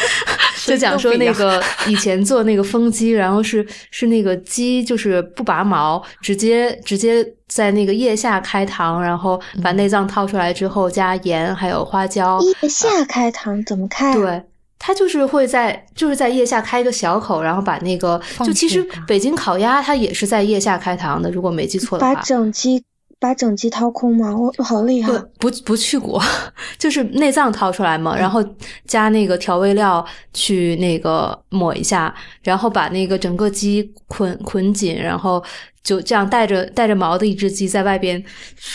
[0.66, 14.14] 就讲说那个以前做那个风鸡，然后是是那个鸡就是不拔毛，直接直接在那个腋下开膛，然后把内脏掏出来之后加盐还有花椒，腋下开膛怎么开？
[14.14, 14.42] 对。
[14.82, 22.14] 它就是会在就是在腋下开一个小口，然后把那个就其实北京烤鸭它也是在腋下开膛的，如果没记错的话。
[22.14, 22.82] 把整鸡
[23.20, 24.34] 把整鸡掏空吗？
[24.34, 25.12] 我好厉害！
[25.38, 26.18] 不不去骨，
[26.78, 28.42] 就是内脏掏出来嘛，然后
[28.86, 32.12] 加那个调味料去那个抹一下，
[32.42, 35.40] 然后把那个整个鸡捆捆紧，然后。
[35.82, 38.22] 就这样带着带着毛的一只鸡在外边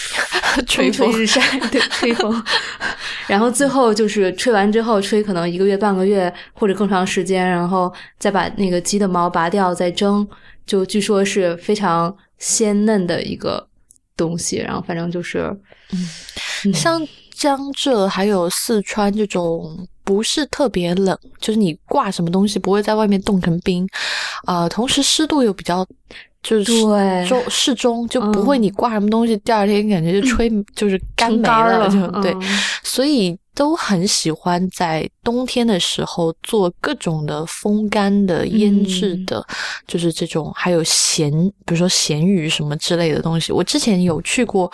[0.65, 1.39] 吹吹日晒，
[1.69, 2.43] 对，吹风。
[3.27, 10.27] 然后最后就是吹完之后，吹可能一个月、半个月或者更长时间，然后再把那个鸡的毛拔掉，再蒸。
[10.65, 13.67] 就据说是非常鲜嫩的一个
[14.15, 14.57] 东西。
[14.57, 15.55] 然后反正就是，
[15.91, 17.01] 嗯，像
[17.33, 23.87] 江浙还有四川这种不是特别冷，就是你挂什么东西不会在外面冻成冰，
[24.45, 25.85] 啊，同时湿度又比较。
[26.43, 26.63] 就是
[27.27, 32.31] 中适中，就不会你挂什么东西，第二天感觉就吹就是干没了，就对。
[32.83, 39.43] 所以都很喜欢在冬天的时候做各种的风干的、腌制的，
[39.87, 41.31] 就是这种还有咸，
[41.65, 43.51] 比如说咸鱼什么之类的东西。
[43.51, 44.71] 我之前有去过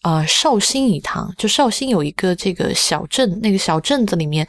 [0.00, 4.44] 啊绍兴一趟，就绍兴有一个这个小镇，那个小镇子里面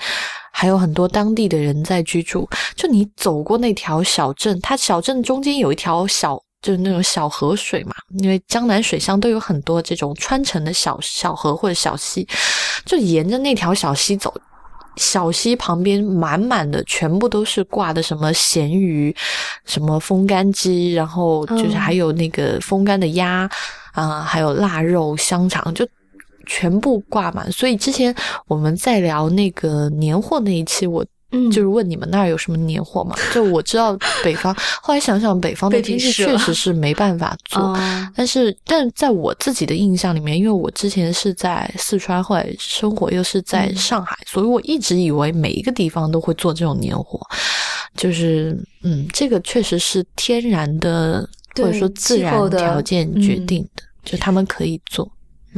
[0.52, 2.50] 还有很多当地的人在居住。
[2.76, 6.42] 就你走过那条小镇，它小镇中间有一条小。
[6.64, 12.26] 就是那种小河水嘛，因为江南水乡都有很多这种穿城的小小河或者小溪，
[12.86, 14.34] 就沿着那条小溪走，
[14.96, 19.16] 小溪旁边满满的全部都是挂的什么咸鱼、
[19.66, 23.50] 什么风干鸡，然后就是还有那个风干的鸭
[23.94, 25.88] 啊，还有腊肉、香肠，就
[26.46, 27.52] 全部挂满。
[27.52, 28.14] 所以之前
[28.48, 31.06] 我们在聊那个年货那一期，我。
[31.34, 33.16] 嗯，就是问你们那儿有什么年货嘛？
[33.34, 37.76] 就我知道北方，后来想想北方的天气确实是没办法做，
[38.16, 47.20] 但是但在我自己的印象里面，因为我之前是在四川，后来生活又是在上海，所以我一直以为每一个地方都会做这种年货，
[47.98, 55.12] 就是嗯，这个确实是天然的或者说自然条件决定的，就他们可以做。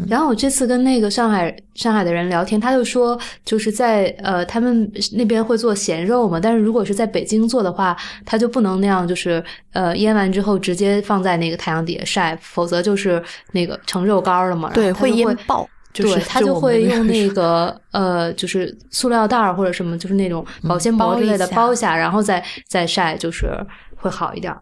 [0.08, 9.44] 然后我这次跟那个上海上海的人聊天，他就说，就是在呃他们那边会做咸肉嘛，但是如果是在北京做的话，他就不能那样，就是
[9.74, 13.22] 呃腌完之后直接放在那个太阳底下晒，否则就是
[13.52, 14.72] 那个成肉干了嘛。
[14.74, 15.68] 对，会腌爆。
[15.98, 23.50] 对他就会用那个呃，就是塑料袋或者什么，就是那种保鲜膜之类的包一下，然后再再晒，就是
[23.96, 24.54] 会好一点。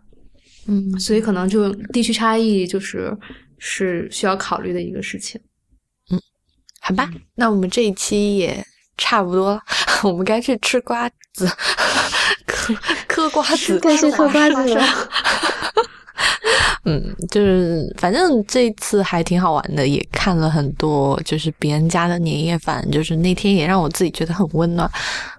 [0.68, 3.12] 嗯，所以可能就地区差异就是
[3.66, 5.40] 是需要考虑的一个事情。
[6.12, 6.20] 嗯，
[6.82, 8.62] 好吧，那我们这一期也
[8.98, 9.58] 差不多，
[10.04, 11.50] 我们该去吃瓜子，
[12.46, 12.76] 嗑
[13.08, 14.84] 嗑瓜子，该去嗑瓜子了。
[16.86, 24.92] 嗯，就是反正这次还挺好玩的，也看了很多，就是别人家的年夜饭，就是那天也让我自己觉得很温暖。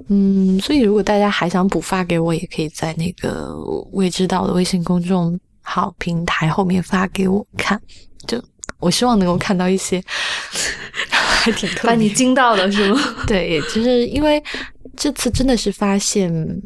[0.08, 3.54] 嗯，所以如果大家还想补发给我，也可以在那个
[3.92, 7.80] 未知道的微信公众号平台后面发给我看。
[8.28, 8.40] 就
[8.78, 10.00] 我希望能够看到一些，
[11.10, 13.00] 还挺特别，把你惊到了是吗？
[13.26, 14.40] 对，就是因为
[14.96, 16.62] 这次真的是发现。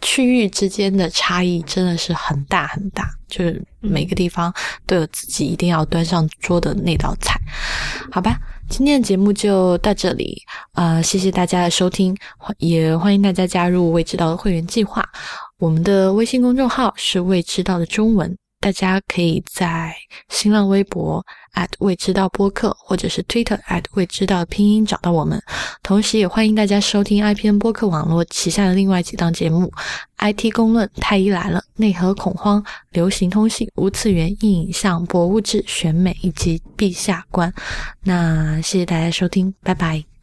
[0.00, 4.52] 区域之间的差异真的是很大很大，就是每个地方
[4.84, 7.40] 都有自己一定要端上桌的那道菜，
[8.12, 8.36] 好吧？
[8.68, 10.42] 今天的节目就到这里，
[10.74, 12.14] 呃，谢谢大家的收听，
[12.58, 15.02] 也欢迎大家加入未知道的会员计划。
[15.64, 18.36] 我们的微信公众号是未知道的中文。
[18.60, 19.94] 大家可以在
[20.28, 21.24] 新浪微博
[21.78, 23.58] 未知道播客，或者是 Twitter
[23.92, 25.42] 未知道拼音找到我们。
[25.82, 29.72] 同时，也欢迎大家收听 IPN 播客网络旗下的另外几档节目
[30.18, 37.50] ：IT 公论、太医来了、内核恐慌、流行通信、无次元、硬影像、博物志、选美以及陛下观。
[38.02, 40.13] 那谢谢大家收听，拜拜。